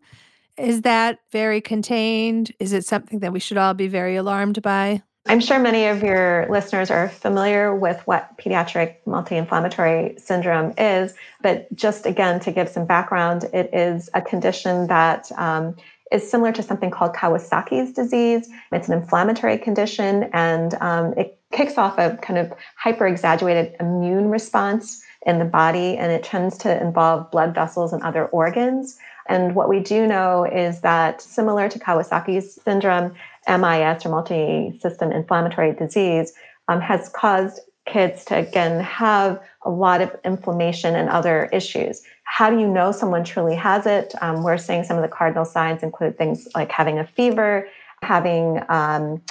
is 0.58 0.82
that 0.82 1.20
very 1.32 1.62
contained? 1.62 2.52
Is 2.60 2.74
it 2.74 2.86
something 2.86 3.20
that 3.20 3.34
we 3.34 3.40
should 3.40 3.58
all 3.58 3.74
be 3.74 3.88
very 3.88 4.16
alarmed 4.16 4.62
by? 4.62 5.02
I'm 5.26 5.40
sure 5.40 5.58
many 5.58 5.86
of 5.86 6.04
your 6.04 6.48
listeners 6.50 6.92
are 6.92 7.08
familiar 7.08 7.74
with 7.74 8.06
what 8.06 8.38
pediatric 8.38 8.98
multi 9.06 9.38
inflammatory 9.38 10.16
syndrome 10.18 10.74
is, 10.78 11.14
but 11.42 11.74
just 11.74 12.06
again 12.06 12.42
to 12.42 12.52
give 12.52 12.68
some 12.68 12.86
background, 12.86 13.46
it 13.54 13.74
is 13.74 14.10
a 14.14 14.22
condition 14.22 14.88
that 14.88 15.32
um, 15.38 15.76
is 16.12 16.30
similar 16.30 16.52
to 16.52 16.62
something 16.62 16.92
called 16.92 17.14
Kawasaki's 17.14 17.94
disease. 17.94 18.50
It's 18.74 18.90
an 18.90 19.00
inflammatory 19.00 19.58
condition 19.58 20.30
and 20.34 20.76
um, 20.82 21.14
it 21.18 21.40
kicks 21.54 21.78
off 21.78 21.98
a 21.98 22.18
kind 22.22 22.38
of 22.38 22.52
hyper 22.76 23.08
exaggerated 23.08 23.76
immune 23.80 24.30
response 24.30 25.02
in 25.26 25.40
the 25.40 25.46
body, 25.46 25.96
and 25.96 26.12
it 26.12 26.24
tends 26.24 26.58
to 26.58 26.82
involve 26.82 27.32
blood 27.32 27.56
vessels 27.56 27.94
and 27.94 28.04
other 28.04 28.26
organs. 28.26 28.98
And 29.30 29.56
what 29.56 29.70
we 29.70 29.80
do 29.80 30.06
know 30.06 30.44
is 30.44 30.82
that, 30.82 31.22
similar 31.22 31.70
to 31.70 31.80
Kawasaki's 31.80 32.60
syndrome, 32.62 33.16
MIS 33.48 34.06
or 34.06 34.10
multi 34.10 34.78
system 34.80 35.12
inflammatory 35.12 35.74
disease 35.74 36.34
um, 36.68 36.82
has 36.82 37.10
caused 37.10 37.60
kids 37.86 38.24
to 38.26 38.38
again 38.38 38.80
have 38.80 39.42
a 39.64 39.70
lot 39.70 40.02
of 40.02 40.16
inflammation 40.24 40.96
and 40.96 41.10
other 41.10 41.50
issues. 41.52 42.02
How 42.24 42.50
do 42.50 42.60
you 42.60 42.68
know 42.68 42.92
someone 42.92 43.24
truly 43.24 43.56
has 43.56 43.86
it? 43.86 44.14
Um, 44.22 44.44
we're 44.44 44.58
saying 44.58 44.86
some 44.86 44.98
of 44.98 45.04
the 45.04 45.10
cardinal 45.10 45.46
signs 45.46 45.84
include 45.84 46.18
things 46.18 46.48
like 46.56 46.72
having 46.72 46.98
a 46.98 47.06
fever, 47.06 47.68
having 48.02 48.62
um, 48.70 49.22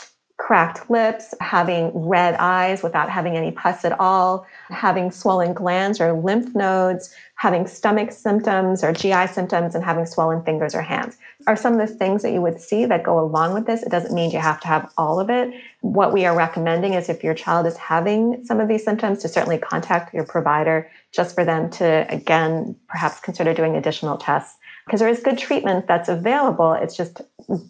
cracked 0.43 0.91
lips, 0.91 1.37
having 1.41 1.93
red 1.95 2.35
eyes 2.41 2.83
without 2.83 3.09
having 3.09 3.37
any 3.37 3.53
pus 3.53 3.85
at 3.85 3.99
all, 4.01 4.45
having 4.71 5.09
swollen 5.09 5.53
glands 5.55 6.01
or 6.01 6.13
lymph 6.13 6.53
nodes, 6.53 7.15
having 7.37 7.65
stomach 7.65 8.11
symptoms 8.11 8.83
or 8.83 8.93
GI 8.93 9.29
symptoms, 9.29 9.77
and 9.77 9.85
having 9.85 10.05
swollen 10.05 10.43
fingers 10.43 10.75
or 10.75 10.83
hands 10.83 11.17
are 11.47 11.55
some 11.55 11.79
of 11.79 11.89
the 11.89 11.95
things 11.95 12.23
that 12.23 12.33
you 12.33 12.43
would 12.43 12.61
see 12.61 12.85
that 12.87 13.05
go 13.05 13.21
along 13.21 13.55
with 13.55 13.67
this. 13.67 13.85
It 13.85 13.91
doesn't 13.91 14.13
mean 14.13 14.33
you 14.33 14.41
have 14.41 14.59
to 14.61 14.67
have 14.67 14.93
all 14.99 15.21
of 15.21 15.31
it. 15.31 15.55
What 15.81 16.13
we 16.13 16.25
are 16.25 16.37
recommending 16.37 16.95
is 16.95 17.09
if 17.09 17.23
your 17.23 17.35
child 17.35 17.65
is 17.69 17.77
having 17.77 18.45
some 18.45 18.59
of 18.59 18.67
these 18.67 18.85
symptoms, 18.85 19.21
to 19.21 19.29
certainly 19.29 19.59
contact 19.59 20.13
your 20.13 20.25
provider 20.25 20.91
just 21.13 21.37
for 21.37 21.45
them 21.45 21.71
to, 21.71 22.05
again, 22.09 22.75
perhaps 22.89 23.21
consider 23.21 23.55
doing 23.55 23.77
additional 23.77 24.19
tests 24.19 24.59
because 24.87 25.01
there 25.01 25.09
is 25.09 25.21
good 25.21 25.39
treatment 25.39 25.87
that's 25.87 26.09
available. 26.09 26.73
It's 26.73 26.97
just 26.97 27.21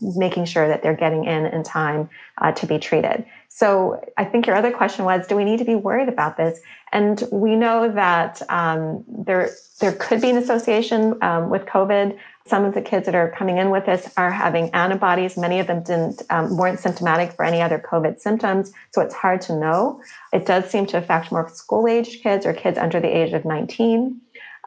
making 0.01 0.46
sure 0.46 0.68
that 0.68 0.83
they're 0.83 0.96
getting 0.96 1.25
in 1.25 1.46
in 1.46 1.62
time 1.62 2.09
uh, 2.38 2.53
to 2.53 2.66
be 2.66 2.79
treated. 2.79 3.25
So 3.48 4.03
I 4.16 4.25
think 4.25 4.46
your 4.46 4.57
other 4.57 4.70
question 4.70 5.05
was, 5.05 5.27
do 5.27 5.37
we 5.37 5.44
need 5.44 5.59
to 5.59 5.64
be 5.64 5.75
worried 5.75 6.09
about 6.09 6.38
this? 6.38 6.59
And 6.90 7.22
we 7.31 7.55
know 7.55 7.92
that 7.92 8.40
um, 8.48 9.05
there 9.07 9.51
there 9.81 9.92
could 9.92 10.20
be 10.20 10.31
an 10.31 10.37
association 10.37 11.18
um, 11.22 11.51
with 11.51 11.66
COVID. 11.66 12.18
Some 12.46 12.64
of 12.64 12.75
the 12.75 12.83
kids 12.83 13.07
that 13.07 13.14
are 13.14 13.31
coming 13.31 13.59
in 13.59 13.70
with 13.70 13.87
this 13.87 14.12
are 14.16 14.31
having 14.31 14.70
antibodies. 14.70 15.37
Many 15.37 15.61
of 15.61 15.66
them 15.66 15.83
didn't 15.83 16.22
um, 16.31 16.57
weren't 16.57 16.81
symptomatic 16.81 17.33
for 17.33 17.44
any 17.44 17.61
other 17.61 17.79
COVID 17.79 18.20
symptoms, 18.20 18.72
so 18.92 19.01
it's 19.01 19.14
hard 19.14 19.40
to 19.42 19.57
know. 19.57 20.01
It 20.33 20.46
does 20.46 20.68
seem 20.70 20.87
to 20.87 20.98
affect 20.98 21.31
more 21.31 21.48
school-aged 21.48 22.22
kids 22.22 22.46
or 22.46 22.53
kids 22.53 22.79
under 22.79 23.01
the 23.01 23.09
age 23.09 23.33
of 23.33 23.44
19. 23.44 24.20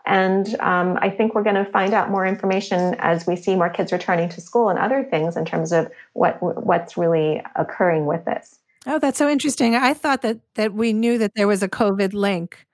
And 0.06 0.56
um, 0.60 0.98
I 1.02 1.10
think 1.10 1.34
we're 1.34 1.44
going 1.44 1.56
to 1.56 1.66
find 1.66 1.94
out 1.94 2.12
more 2.12 2.26
information 2.26 2.96
as 3.00 3.26
we 3.26 3.36
see 3.36 3.56
more 3.56 3.70
kids 3.70 3.92
returning 3.92 4.30
to 4.30 4.42
school 4.42 4.70
and 4.70 4.78
other 4.78 5.04
things 5.04 5.36
in 5.36 5.46
terms 5.46 5.72
of 5.72 5.92
what 6.14 6.38
what's 6.42 6.96
really 6.96 7.42
occurring 7.56 8.06
with 8.06 8.24
this. 8.26 8.60
Oh, 8.88 9.00
that's 9.00 9.18
so 9.18 9.28
interesting. 9.28 9.76
I 9.76 9.94
thought 9.94 10.22
that 10.22 10.40
that 10.56 10.74
we 10.74 10.94
knew 10.94 11.18
that 11.18 11.34
there 11.36 11.48
was 11.48 11.64
a 11.64 11.70
COVID 11.70 12.14
link 12.14 12.66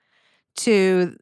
to 0.58 1.18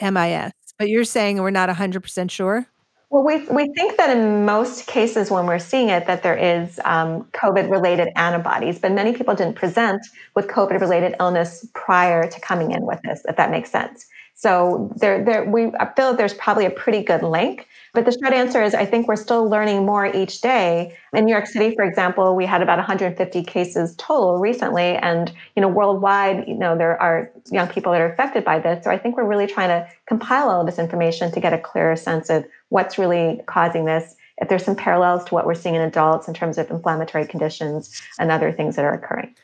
MIS, 0.00 0.52
but 0.78 0.88
you're 0.88 1.04
saying 1.04 1.40
we're 1.40 1.50
not 1.50 1.68
100% 1.68 2.30
sure? 2.30 2.66
Well, 3.10 3.24
we, 3.24 3.38
we 3.46 3.72
think 3.72 3.96
that 3.96 4.14
in 4.14 4.44
most 4.44 4.86
cases 4.86 5.30
when 5.30 5.46
we're 5.46 5.58
seeing 5.58 5.88
it, 5.88 6.06
that 6.06 6.22
there 6.22 6.36
is 6.36 6.78
um, 6.84 7.24
COVID 7.32 7.70
related 7.70 8.08
antibodies, 8.16 8.78
but 8.78 8.92
many 8.92 9.14
people 9.14 9.34
didn't 9.34 9.56
present 9.56 10.02
with 10.34 10.46
COVID 10.48 10.78
related 10.78 11.16
illness 11.18 11.66
prior 11.72 12.28
to 12.28 12.40
coming 12.40 12.72
in 12.72 12.84
with 12.84 13.00
this, 13.02 13.22
if 13.26 13.36
that 13.36 13.50
makes 13.50 13.70
sense. 13.70 14.06
So 14.38 14.88
there, 14.94 15.24
there, 15.24 15.44
we 15.44 15.66
I 15.80 15.92
feel 15.96 16.14
there's 16.14 16.34
probably 16.34 16.64
a 16.64 16.70
pretty 16.70 17.02
good 17.02 17.24
link. 17.24 17.66
But 17.92 18.04
the 18.04 18.12
short 18.12 18.32
answer 18.32 18.62
is 18.62 18.72
I 18.72 18.86
think 18.86 19.08
we're 19.08 19.16
still 19.16 19.48
learning 19.48 19.84
more 19.84 20.06
each 20.06 20.40
day. 20.40 20.96
In 21.12 21.24
New 21.24 21.32
York 21.32 21.48
City, 21.48 21.74
for 21.74 21.84
example, 21.84 22.36
we 22.36 22.46
had 22.46 22.62
about 22.62 22.78
150 22.78 23.42
cases 23.42 23.96
total 23.96 24.38
recently. 24.38 24.94
And, 24.94 25.32
you 25.56 25.60
know, 25.60 25.66
worldwide, 25.66 26.46
you 26.46 26.54
know, 26.54 26.78
there 26.78 27.02
are 27.02 27.32
young 27.50 27.66
people 27.66 27.90
that 27.90 28.00
are 28.00 28.12
affected 28.12 28.44
by 28.44 28.60
this. 28.60 28.84
So 28.84 28.92
I 28.92 28.98
think 28.98 29.16
we're 29.16 29.26
really 29.26 29.48
trying 29.48 29.70
to 29.70 29.88
compile 30.06 30.48
all 30.50 30.60
of 30.60 30.66
this 30.66 30.78
information 30.78 31.32
to 31.32 31.40
get 31.40 31.52
a 31.52 31.58
clearer 31.58 31.96
sense 31.96 32.30
of 32.30 32.46
what's 32.68 32.96
really 32.96 33.40
causing 33.46 33.86
this. 33.86 34.14
If 34.36 34.48
there's 34.48 34.64
some 34.64 34.76
parallels 34.76 35.24
to 35.24 35.34
what 35.34 35.46
we're 35.46 35.56
seeing 35.56 35.74
in 35.74 35.80
adults 35.80 36.28
in 36.28 36.34
terms 36.34 36.58
of 36.58 36.70
inflammatory 36.70 37.26
conditions 37.26 38.00
and 38.20 38.30
other 38.30 38.52
things 38.52 38.76
that 38.76 38.84
are 38.84 38.94
occurring. 38.94 39.34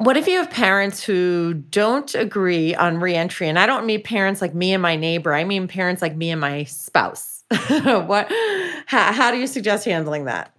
What 0.00 0.16
if 0.16 0.26
you 0.26 0.38
have 0.38 0.48
parents 0.48 1.04
who 1.04 1.52
don't 1.52 2.14
agree 2.14 2.74
on 2.74 3.00
reentry? 3.00 3.50
And 3.50 3.58
I 3.58 3.66
don't 3.66 3.84
mean 3.84 4.02
parents 4.02 4.40
like 4.40 4.54
me 4.54 4.72
and 4.72 4.80
my 4.80 4.96
neighbor. 4.96 5.34
I 5.34 5.44
mean 5.44 5.68
parents 5.68 6.00
like 6.00 6.16
me 6.16 6.30
and 6.30 6.40
my 6.40 6.64
spouse 6.64 7.44
what? 7.68 8.26
How, 8.86 9.12
how, 9.12 9.30
do 9.30 9.36
you 9.36 9.46
suggest 9.46 9.84
handling 9.84 10.24
that? 10.24 10.54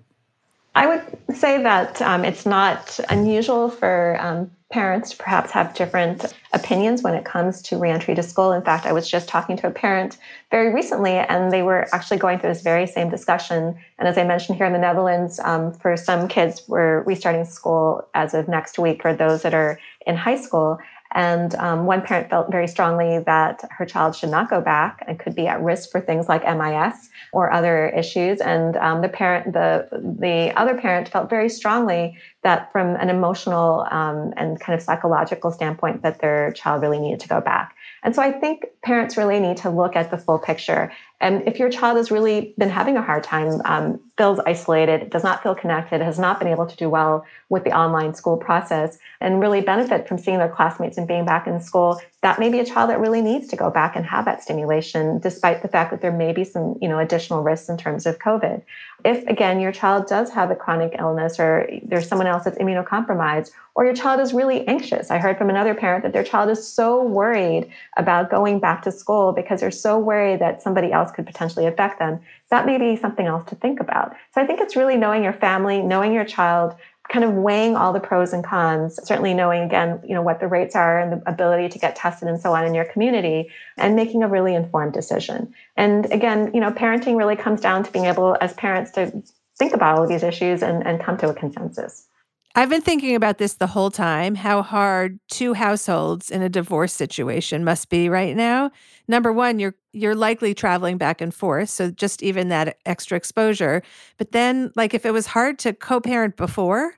I 0.74 0.88
would 0.88 1.36
say 1.36 1.62
that 1.62 2.02
um, 2.02 2.24
it's 2.24 2.46
not 2.46 3.00
unusual 3.10 3.70
for 3.70 4.18
um, 4.22 4.50
parents 4.72 5.12
to 5.12 5.18
perhaps 5.18 5.52
have 5.52 5.74
different 5.74 6.34
opinions 6.54 7.04
when 7.04 7.14
it 7.14 7.26
comes 7.26 7.62
to 7.64 7.78
reentry 7.78 8.16
to 8.16 8.24
school. 8.24 8.54
In 8.54 8.62
fact, 8.62 8.86
I 8.86 8.94
was 8.94 9.10
just 9.10 9.28
talking 9.28 9.58
to 9.58 9.68
a 9.68 9.72
parent 9.72 10.18
very 10.50 10.74
recently, 10.74 11.12
and 11.12 11.52
they 11.52 11.62
were 11.62 11.88
actually 11.94 12.18
going 12.18 12.40
through 12.40 12.52
this 12.52 12.62
very 12.62 12.88
same 12.88 13.10
discussion. 13.10 13.78
And 14.00 14.08
as 14.08 14.18
I 14.18 14.24
mentioned 14.24 14.58
here 14.58 14.66
in 14.66 14.72
the 14.72 14.80
Netherlands, 14.80 15.42
um, 15.44 15.74
for 15.74 15.98
some 15.98 16.30
kids, 16.30 16.64
we're 16.70 17.04
restarting 17.04 17.44
school 17.44 18.08
as 18.14 18.34
of 18.34 18.48
next 18.48 18.80
week 18.80 19.02
for 19.02 19.14
those 19.14 19.42
that 19.42 19.54
are 19.54 19.78
in 20.08 20.16
high 20.16 20.40
school. 20.40 20.80
And 21.14 21.54
um, 21.56 21.86
one 21.86 22.02
parent 22.02 22.30
felt 22.30 22.50
very 22.50 22.70
strongly 22.70 23.20
that 23.20 23.62
her 23.72 23.86
child 23.86 24.16
should 24.16 24.30
not 24.30 24.50
go 24.50 24.62
back 24.62 25.04
and 25.06 25.20
could 25.20 25.36
be 25.36 25.48
at 25.48 25.62
risk 25.62 25.92
for 25.92 26.00
things 26.00 26.30
like 26.30 26.44
MIS 26.46 27.10
or 27.34 27.52
other 27.52 27.90
issues. 27.90 28.42
And 28.42 28.76
um, 28.78 29.02
the 29.02 29.10
parent, 29.10 29.54
the 29.54 29.88
the 29.92 30.52
other 30.56 30.76
parent, 30.76 31.08
felt 31.08 31.30
very 31.30 31.50
strongly 31.50 32.18
that 32.44 32.72
from 32.72 32.96
an 32.96 33.10
emotional 33.10 33.88
um, 33.92 34.34
and 34.38 34.60
kind 34.60 34.78
of 34.78 34.84
psychological 34.84 35.52
standpoint, 35.52 36.02
that 36.04 36.20
their 36.20 36.52
child 36.52 36.82
really 36.82 37.00
needed 37.00 37.20
to 37.22 37.28
go 37.28 37.42
back. 37.42 37.76
And 38.04 38.16
so 38.16 38.22
I 38.22 38.32
think 38.32 38.66
parents 38.84 39.16
really 39.18 39.40
need 39.40 39.58
to 39.58 39.70
look 39.70 39.96
at 39.96 40.10
the 40.10 40.18
full 40.18 40.40
picture. 40.40 40.92
And 41.20 41.48
if 41.48 41.60
your 41.60 41.70
child 41.70 41.98
has 41.98 42.10
really 42.10 42.56
been 42.58 42.70
having 42.70 42.98
a 42.98 43.02
hard 43.02 43.24
time, 43.24 43.62
um, 43.66 44.00
feels 44.22 44.40
isolated, 44.46 45.10
does 45.10 45.24
not 45.24 45.42
feel 45.42 45.56
connected, 45.56 46.00
has 46.00 46.20
not 46.20 46.38
been 46.38 46.48
able 46.48 46.68
to 46.68 46.76
do 46.76 46.88
well 46.88 47.26
with 47.50 47.64
the 47.64 47.76
online 47.76 48.14
school 48.14 48.38
process, 48.38 49.00
and 49.20 49.42
really 49.42 49.62
benefit 49.62 50.08
from 50.08 50.20
seeing 50.20 50.38
their 50.38 50.48
classmates 50.48 50.96
and 50.96 51.08
being 51.08 51.26
back 51.26 51.48
in 51.48 51.60
school, 51.60 52.00
that 52.22 52.38
may 52.38 52.48
be 52.48 52.60
a 52.60 52.66
child 52.66 52.88
that 52.92 53.00
really 53.00 53.24
needs 53.24 53.48
to 53.48 53.56
go 53.56 53.72
back 53.72 53.96
and 53.96 54.06
have 54.06 54.26
that 54.26 54.44
stimulation, 54.44 55.18
despite 55.18 55.64
the 55.64 55.68
fact 55.68 55.90
that 55.90 56.02
there 56.02 56.12
may 56.12 56.34
be 56.34 56.44
some, 56.44 56.78
you 56.80 56.88
know, 56.88 57.00
additional 57.00 57.42
risks 57.42 57.68
in 57.68 57.78
terms 57.78 58.06
of 58.06 58.20
COVID. 58.20 58.62
If 59.04 59.26
again 59.26 59.60
your 59.60 59.72
child 59.72 60.06
does 60.06 60.30
have 60.30 60.52
a 60.52 60.56
chronic 60.56 60.96
illness 61.00 61.40
or 61.40 61.68
there's 61.82 62.08
someone 62.08 62.28
else 62.28 62.44
that's 62.44 62.60
immunocompromised, 62.60 63.50
or 63.74 63.86
your 63.86 63.96
child 63.96 64.20
is 64.20 64.34
really 64.34 64.68
anxious. 64.68 65.10
I 65.10 65.18
heard 65.18 65.38
from 65.40 65.50
another 65.50 65.74
parent 65.74 66.04
that 66.04 66.14
their 66.14 66.24
child 66.24 66.52
is 66.52 66.68
so 66.68 67.02
worried 67.02 67.72
about 67.98 68.30
going 68.30 68.60
back 68.60 68.84
to 68.84 68.92
school 68.92 69.32
because 69.32 69.62
they're 69.62 69.72
so 69.72 69.98
worried 69.98 70.40
that 70.42 70.62
somebody 70.62 70.92
else 70.92 71.10
could 71.10 71.26
potentially 71.26 71.66
affect 71.66 71.98
them. 71.98 72.20
That 72.52 72.66
may 72.66 72.78
be 72.78 72.96
something 72.96 73.26
else 73.26 73.50
to 73.50 73.56
think 73.56 73.80
about. 73.80 74.14
So 74.34 74.42
I 74.42 74.46
think 74.46 74.60
it's 74.60 74.76
really 74.76 74.98
knowing 74.98 75.24
your 75.24 75.34
family, 75.34 75.82
knowing 75.82 76.14
your 76.14 76.26
child, 76.26 76.76
kind 77.10 77.26
of 77.26 77.34
weighing 77.34 77.76
all 77.76 77.92
the 77.92 78.00
pros 78.00 78.34
and 78.34 78.44
cons, 78.44 79.00
certainly 79.04 79.34
knowing 79.34 79.64
again, 79.64 80.00
you 80.06 80.14
know, 80.14 80.22
what 80.22 80.40
the 80.40 80.48
rates 80.48 80.76
are 80.76 81.00
and 81.00 81.14
the 81.14 81.30
ability 81.30 81.70
to 81.70 81.80
get 81.80 81.96
tested 81.96 82.28
and 82.28 82.40
so 82.40 82.54
on 82.54 82.66
in 82.66 82.74
your 82.74 82.86
community 82.86 83.50
and 83.78 83.96
making 83.96 84.24
a 84.24 84.28
really 84.28 84.54
informed 84.54 84.94
decision. 84.94 85.54
And 85.76 86.12
again, 86.12 86.52
you 86.54 86.62
know, 86.62 86.72
parenting 86.72 87.18
really 87.18 87.36
comes 87.36 87.60
down 87.60 87.84
to 87.84 87.92
being 87.92 88.06
able 88.06 88.38
as 88.40 88.54
parents 88.54 88.92
to 88.92 89.24
think 89.58 89.74
about 89.74 89.98
all 89.98 90.04
of 90.04 90.10
these 90.10 90.24
issues 90.24 90.62
and, 90.62 90.86
and 90.86 91.02
come 91.02 91.18
to 91.18 91.30
a 91.30 91.34
consensus. 91.34 92.08
I've 92.56 92.70
been 92.70 92.82
thinking 92.82 93.16
about 93.16 93.38
this 93.38 93.54
the 93.56 93.68
whole 93.68 93.92
time 93.92 94.36
how 94.36 94.62
hard 94.62 95.20
two 95.30 95.54
households 95.54 96.30
in 96.30 96.42
a 96.42 96.50
divorce 96.50 96.94
situation 96.94 97.64
must 97.64 97.90
be 97.90 98.10
right 98.10 98.36
now. 98.36 98.72
Number 99.08 99.32
1, 99.32 99.60
you're 99.60 99.76
you're 99.94 100.16
likely 100.16 100.54
traveling 100.54 100.98
back 100.98 101.22
and 101.22 101.34
forth, 101.34 101.70
so 101.70 101.92
just 101.92 102.24
even 102.24 102.50
that 102.50 102.78
extra 102.86 103.18
exposure. 103.18 103.82
But 104.18 104.32
then 104.32 104.72
like 104.76 104.94
if 104.94 105.06
it 105.06 105.12
was 105.12 105.28
hard 105.28 105.60
to 105.60 105.74
co-parent 105.74 106.38
before, 106.38 106.96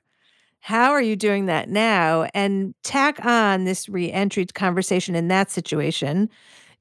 how 0.60 0.92
are 0.92 1.02
you 1.02 1.16
doing 1.16 1.46
that 1.46 1.68
now? 1.68 2.28
And 2.34 2.74
tack 2.84 3.24
on 3.24 3.64
this 3.64 3.88
reentry 3.88 4.46
conversation 4.46 5.14
in 5.14 5.28
that 5.28 5.50
situation. 5.50 6.30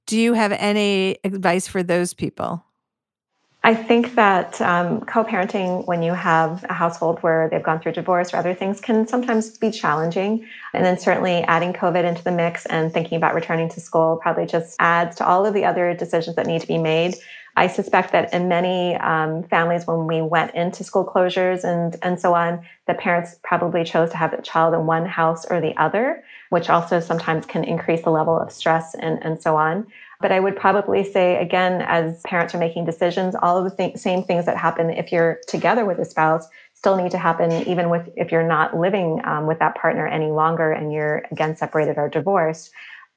Do 0.08 0.20
you 0.20 0.34
have 0.34 0.54
any 0.54 1.18
advice 1.24 1.68
for 1.68 1.84
those 1.84 2.14
people? 2.14 2.66
I 3.66 3.74
think 3.74 4.16
that 4.16 4.60
um, 4.60 5.02
co 5.02 5.24
parenting, 5.24 5.88
when 5.88 6.04
you 6.04 6.14
have 6.14 6.66
a 6.68 6.74
household 6.74 7.20
where 7.24 7.48
they've 7.50 7.64
gone 7.64 7.80
through 7.80 7.94
divorce 7.94 8.34
or 8.34 8.38
other 8.38 8.54
things, 8.54 8.82
can 8.82 9.08
sometimes 9.08 9.58
be 9.58 9.72
challenging. 9.72 10.46
And 10.74 10.84
then 10.86 11.00
certainly 11.00 11.44
adding 11.44 11.72
COVID 11.72 12.04
into 12.04 12.22
the 12.22 12.32
mix 12.32 12.66
and 12.66 12.92
thinking 12.92 13.16
about 13.16 13.34
returning 13.34 13.70
to 13.70 13.80
school 13.80 14.20
probably 14.22 14.46
just 14.48 14.76
adds 14.80 15.16
to 15.18 15.26
all 15.26 15.46
of 15.46 15.54
the 15.54 15.64
other 15.64 15.94
decisions 15.94 16.36
that 16.36 16.46
need 16.46 16.60
to 16.60 16.68
be 16.68 16.78
made. 16.78 17.16
I 17.56 17.68
suspect 17.68 18.12
that 18.14 18.34
in 18.34 18.48
many 18.48 18.96
um, 18.96 19.44
families, 19.44 19.86
when 19.86 20.08
we 20.08 20.22
went 20.22 20.56
into 20.56 20.84
school 20.84 21.06
closures 21.06 21.64
and, 21.64 21.96
and 22.02 22.20
so 22.20 22.34
on, 22.34 22.66
the 22.88 22.96
parents 22.96 23.40
probably 23.44 23.84
chose 23.84 24.10
to 24.10 24.18
have 24.18 24.34
a 24.34 24.42
child 24.42 24.74
in 24.74 24.88
one 24.88 25.06
house 25.06 25.46
or 25.46 25.62
the 25.62 25.78
other, 25.78 26.24
which 26.50 26.70
also 26.70 27.00
sometimes 27.00 27.46
can 27.46 27.64
increase 27.64 28.02
the 28.02 28.10
level 28.10 28.38
of 28.38 28.52
stress 28.52 28.96
and, 28.96 29.24
and 29.24 29.42
so 29.42 29.56
on. 29.56 29.86
But 30.24 30.32
I 30.32 30.40
would 30.40 30.56
probably 30.56 31.04
say, 31.04 31.36
again, 31.36 31.82
as 31.82 32.22
parents 32.22 32.56
are 32.56 32.58
making 32.58 32.86
decisions, 32.86 33.36
all 33.36 33.58
of 33.58 33.66
the 33.70 33.76
th- 33.76 33.98
same 33.98 34.24
things 34.24 34.46
that 34.46 34.56
happen 34.56 34.90
if 34.90 35.12
you're 35.12 35.42
together 35.50 35.84
with 35.84 36.00
a 36.00 36.06
spouse 36.06 36.48
still 36.74 36.96
need 36.96 37.12
to 37.12 37.18
happen, 37.18 37.52
even 37.68 37.90
with 37.90 38.10
if 38.16 38.32
you're 38.32 38.48
not 38.48 38.74
living 38.74 39.20
um, 39.26 39.48
with 39.48 39.60
that 39.60 39.76
partner 39.76 40.08
any 40.08 40.32
longer 40.32 40.72
and 40.72 40.94
you're 40.94 41.26
again 41.30 41.58
separated 41.58 41.98
or 41.98 42.08
divorced. 42.08 42.72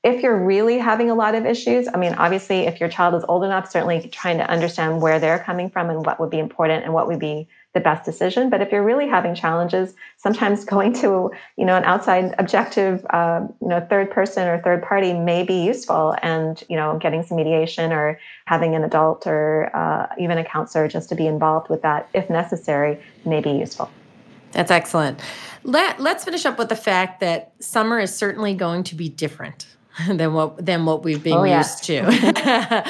If 0.07 0.23
you're 0.23 0.39
really 0.39 0.79
having 0.79 1.11
a 1.11 1.17
lot 1.17 1.35
of 1.35 1.45
issues, 1.45 1.89
I 1.93 1.97
mean, 1.97 2.15
obviously, 2.15 2.61
if 2.61 2.79
your 2.79 2.89
child 2.89 3.17
is 3.17 3.25
old 3.27 3.43
enough, 3.43 3.69
certainly 3.69 4.09
trying 4.13 4.39
to 4.39 4.49
understand 4.49 5.03
where 5.03 5.19
they're 5.19 5.41
coming 5.41 5.69
from 5.69 5.91
and 5.91 6.07
what 6.07 6.21
would 6.21 6.31
be 6.31 6.39
important 6.39 6.85
and 6.85 6.95
what 6.95 7.09
would 7.09 7.19
be 7.19 7.49
the 7.75 7.81
best 7.81 8.05
decision. 8.05 8.49
But 8.49 8.61
if 8.61 8.71
you're 8.71 8.85
really 8.85 9.09
having 9.09 9.35
challenges, 9.35 9.95
sometimes 10.17 10.65
going 10.75 10.93
to 11.03 11.33
you 11.57 11.65
know 11.65 11.77
an 11.77 11.83
outside 11.83 12.37
objective, 12.39 13.05
uh, 13.11 13.49
you 13.61 13.67
know, 13.67 13.85
third 13.91 14.13
person 14.13 14.47
or 14.47 14.63
third 14.63 14.85
party 14.85 15.13
may 15.13 15.43
be 15.43 15.65
useful, 15.65 16.15
and 16.23 16.63
you 16.69 16.77
know, 16.77 17.01
getting 17.03 17.25
some 17.25 17.37
mediation 17.37 17.93
or 17.93 18.21
having 18.45 18.77
an 18.77 18.85
adult 18.85 19.27
or 19.27 19.75
uh, 19.75 20.07
even 20.21 20.39
a 20.39 20.45
counselor 20.45 20.87
just 20.87 21.09
to 21.09 21.17
be 21.17 21.27
involved 21.27 21.69
with 21.69 21.83
that 21.83 22.09
if 22.15 22.31
necessary 22.31 23.03
may 23.25 23.41
be 23.41 23.51
useful. 23.51 23.91
That's 24.53 24.71
excellent. 24.71 25.19
Let, 25.65 25.99
let's 25.99 26.25
finish 26.25 26.47
up 26.47 26.59
with 26.59 26.69
the 26.69 26.77
fact 26.77 27.19
that 27.19 27.55
summer 27.59 27.99
is 27.99 28.15
certainly 28.15 28.55
going 28.55 28.85
to 28.85 28.95
be 28.95 29.09
different 29.09 29.67
than 30.09 30.33
what 30.33 30.65
than 30.65 30.85
what 30.85 31.03
we've 31.03 31.23
been 31.23 31.35
Oh, 31.35 31.45
yeah. 31.45 31.59
used 31.59 31.85
to. 31.85 32.85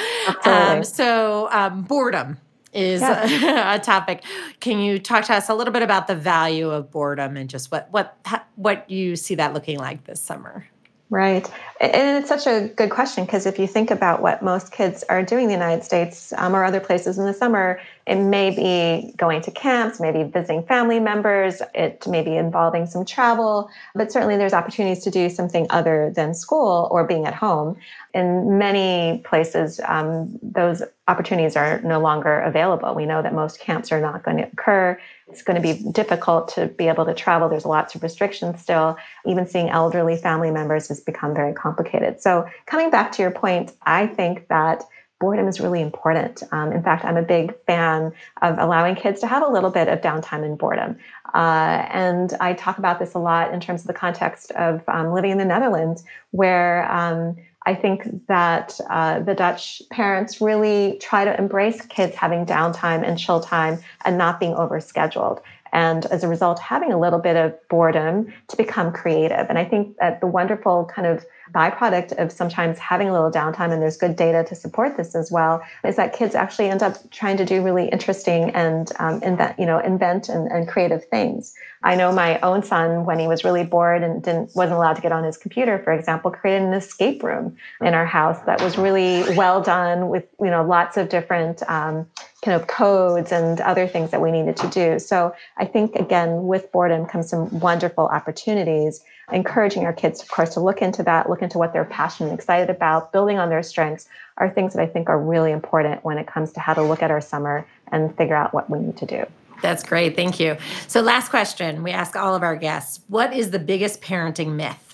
um, 0.45 0.83
so 0.83 1.49
um, 1.51 1.83
boredom 1.83 2.37
is 2.73 3.01
a, 3.01 3.75
a 3.75 3.79
topic. 3.79 4.23
Can 4.59 4.79
you 4.79 4.99
talk 4.99 5.25
to 5.25 5.33
us 5.33 5.49
a 5.49 5.55
little 5.55 5.73
bit 5.73 5.83
about 5.83 6.07
the 6.07 6.15
value 6.15 6.69
of 6.69 6.91
boredom 6.91 7.37
and 7.37 7.49
just 7.49 7.71
what 7.71 7.89
what 7.91 8.17
what 8.55 8.89
you 8.89 9.15
see 9.15 9.35
that 9.35 9.53
looking 9.53 9.79
like 9.79 10.03
this 10.05 10.21
summer? 10.21 10.67
Right. 11.09 11.49
And 11.79 12.17
it's 12.17 12.27
such 12.27 12.47
a 12.47 12.67
good 12.75 12.89
question 12.89 13.25
because 13.25 13.45
if 13.45 13.57
you 13.57 13.65
think 13.65 13.91
about 13.91 14.21
what 14.21 14.43
most 14.43 14.73
kids 14.73 15.05
are 15.07 15.23
doing 15.23 15.43
in 15.43 15.49
the 15.49 15.55
United 15.55 15.85
States 15.85 16.33
um, 16.33 16.53
or 16.53 16.65
other 16.65 16.81
places 16.81 17.17
in 17.17 17.25
the 17.25 17.33
summer, 17.33 17.79
it 18.07 18.15
may 18.15 18.51
be 18.51 19.13
going 19.17 19.41
to 19.41 19.51
camps, 19.51 19.99
maybe 19.99 20.23
visiting 20.23 20.63
family 20.63 20.97
members, 20.97 21.61
it 21.75 22.07
may 22.07 22.23
be 22.23 22.37
involving 22.37 22.85
some 22.85 23.03
travel, 23.03 23.69
but 23.95 24.13
certainly 24.13 24.37
there's 24.37 24.53
opportunities 24.53 25.03
to 25.03 25.11
do 25.11 25.29
something 25.29 25.67
other 25.69 26.13
than 26.15 26.33
school 26.33 26.87
or 26.89 27.05
being 27.05 27.25
at 27.25 27.33
home. 27.33 27.75
In 28.13 28.57
many 28.57 29.21
places, 29.25 29.81
um, 29.85 30.39
those 30.41 30.81
opportunities 31.09 31.57
are 31.57 31.81
no 31.81 31.99
longer 31.99 32.39
available. 32.39 32.95
We 32.95 33.05
know 33.05 33.21
that 33.21 33.33
most 33.33 33.59
camps 33.59 33.91
are 33.91 33.99
not 33.99 34.23
going 34.23 34.37
to 34.37 34.43
occur. 34.43 34.97
It's 35.27 35.41
going 35.41 35.61
to 35.61 35.73
be 35.73 35.91
difficult 35.91 36.47
to 36.55 36.67
be 36.67 36.87
able 36.87 37.05
to 37.05 37.13
travel. 37.13 37.49
There's 37.49 37.65
lots 37.65 37.93
of 37.93 38.03
restrictions 38.03 38.61
still. 38.61 38.95
Even 39.25 39.45
seeing 39.45 39.69
elderly 39.69 40.15
family 40.15 40.49
members 40.49 40.87
has 40.87 41.01
become 41.01 41.33
very 41.33 41.53
complicated. 41.53 42.21
So, 42.21 42.47
coming 42.67 42.89
back 42.89 43.11
to 43.13 43.21
your 43.21 43.31
point, 43.31 43.73
I 43.81 44.07
think 44.07 44.47
that 44.47 44.83
boredom 45.19 45.47
is 45.47 45.59
really 45.59 45.81
important. 45.81 46.43
Um, 46.51 46.71
in 46.71 46.83
fact, 46.83 47.03
I'm 47.03 47.17
a 47.17 47.23
big 47.23 47.55
fan 47.65 48.13
of 48.41 48.57
allowing 48.59 48.95
kids 48.95 49.19
to 49.21 49.27
have 49.27 49.43
a 49.43 49.47
little 49.47 49.71
bit 49.71 49.87
of 49.87 50.01
downtime 50.01 50.43
and 50.43 50.57
boredom. 50.57 50.97
Uh, 51.33 51.85
and 51.89 52.33
I 52.39 52.53
talk 52.53 52.77
about 52.77 52.99
this 52.99 53.13
a 53.13 53.19
lot 53.19 53.53
in 53.53 53.59
terms 53.59 53.81
of 53.81 53.87
the 53.87 53.93
context 53.93 54.51
of 54.51 54.83
um, 54.87 55.11
living 55.11 55.31
in 55.31 55.37
the 55.37 55.45
Netherlands, 55.45 56.03
where 56.31 56.89
um, 56.91 57.35
I 57.65 57.75
think 57.75 58.27
that 58.27 58.79
uh, 58.89 59.19
the 59.19 59.33
Dutch 59.33 59.81
parents 59.89 60.39
really 60.39 60.99
try 61.01 61.25
to 61.25 61.37
embrace 61.37 61.81
kids 61.81 62.15
having 62.15 62.45
downtime 62.45 63.05
and 63.05 63.17
chill 63.17 63.41
time 63.41 63.79
and 64.05 64.17
not 64.17 64.39
being 64.39 64.53
overscheduled. 64.53 65.41
And 65.73 66.05
as 66.05 66.23
a 66.23 66.27
result, 66.27 66.59
having 66.59 66.93
a 66.93 66.99
little 66.99 67.19
bit 67.19 67.35
of 67.35 67.53
boredom 67.67 68.33
to 68.47 68.57
become 68.57 68.93
creative. 68.93 69.47
And 69.49 69.57
I 69.57 69.65
think 69.65 69.97
that 69.97 70.21
the 70.21 70.27
wonderful 70.27 70.85
kind 70.85 71.07
of 71.07 71.25
byproduct 71.53 72.17
of 72.17 72.31
sometimes 72.31 72.79
having 72.79 73.09
a 73.09 73.13
little 73.13 73.31
downtime, 73.31 73.71
and 73.71 73.81
there's 73.81 73.97
good 73.97 74.15
data 74.15 74.43
to 74.45 74.55
support 74.55 74.97
this 74.97 75.15
as 75.15 75.31
well, 75.31 75.61
is 75.83 75.95
that 75.95 76.13
kids 76.13 76.35
actually 76.35 76.69
end 76.69 76.83
up 76.83 76.97
trying 77.11 77.37
to 77.37 77.45
do 77.45 77.61
really 77.61 77.87
interesting 77.89 78.51
and 78.51 78.91
um, 78.99 79.21
invent, 79.23 79.57
you 79.59 79.65
know, 79.65 79.79
invent 79.79 80.29
and, 80.29 80.51
and 80.51 80.67
creative 80.67 81.05
things. 81.05 81.53
I 81.83 81.95
know 81.95 82.11
my 82.11 82.39
own 82.41 82.63
son, 82.63 83.05
when 83.05 83.19
he 83.19 83.27
was 83.27 83.43
really 83.43 83.63
bored 83.63 84.03
and 84.03 84.21
didn't 84.23 84.55
wasn't 84.55 84.77
allowed 84.77 84.95
to 84.95 85.01
get 85.01 85.11
on 85.11 85.23
his 85.23 85.37
computer, 85.37 85.79
for 85.83 85.93
example, 85.93 86.31
created 86.31 86.63
an 86.63 86.73
escape 86.73 87.23
room 87.23 87.55
in 87.81 87.93
our 87.93 88.05
house 88.05 88.39
that 88.45 88.61
was 88.61 88.77
really 88.77 89.23
well 89.35 89.61
done 89.61 90.09
with 90.09 90.25
you 90.39 90.49
know 90.49 90.63
lots 90.63 90.97
of 90.97 91.09
different 91.09 91.61
um, 91.69 92.07
kind 92.43 92.59
of 92.59 92.67
codes 92.67 93.31
and 93.31 93.59
other 93.61 93.87
things 93.87 94.11
that 94.11 94.21
we 94.21 94.31
needed 94.31 94.57
to 94.57 94.67
do. 94.69 94.99
So 94.99 95.33
I 95.57 95.65
think 95.65 95.95
again, 95.95 96.43
with 96.43 96.71
boredom 96.71 97.05
comes 97.05 97.29
some 97.29 97.59
wonderful 97.59 98.07
opportunities. 98.07 99.01
Encouraging 99.31 99.83
our 99.83 99.91
kids, 99.91 100.21
of 100.21 100.29
course, 100.29 100.53
to 100.53 100.61
look 100.61 100.81
into 100.81 101.03
that, 101.03 101.29
look 101.29 101.41
into 101.41 101.57
what 101.57 101.73
they're 101.73 101.83
passionate 101.83 102.29
and 102.29 102.39
excited 102.39 102.69
about, 102.69 103.11
building 103.11 103.37
on 103.37 103.49
their 103.49 103.61
strengths 103.61 104.07
are 104.37 104.49
things 104.49 104.73
that 104.73 104.81
I 104.81 104.87
think 104.87 105.09
are 105.09 105.19
really 105.19 105.51
important 105.51 106.05
when 106.05 106.17
it 106.17 106.27
comes 106.27 106.53
to 106.53 106.61
how 106.61 106.73
to 106.73 106.81
look 106.81 107.03
at 107.03 107.11
our 107.11 107.19
summer 107.19 107.67
and 107.91 108.15
figure 108.15 108.35
out 108.35 108.53
what 108.53 108.69
we 108.69 108.79
need 108.79 108.95
to 108.97 109.05
do. 109.05 109.25
That's 109.61 109.83
great. 109.83 110.15
Thank 110.15 110.39
you. 110.39 110.55
So, 110.87 111.01
last 111.01 111.29
question 111.29 111.83
we 111.83 111.91
ask 111.91 112.15
all 112.15 112.35
of 112.35 112.43
our 112.43 112.55
guests 112.55 113.01
What 113.07 113.33
is 113.33 113.51
the 113.51 113.59
biggest 113.59 114.01
parenting 114.01 114.53
myth? 114.55 114.93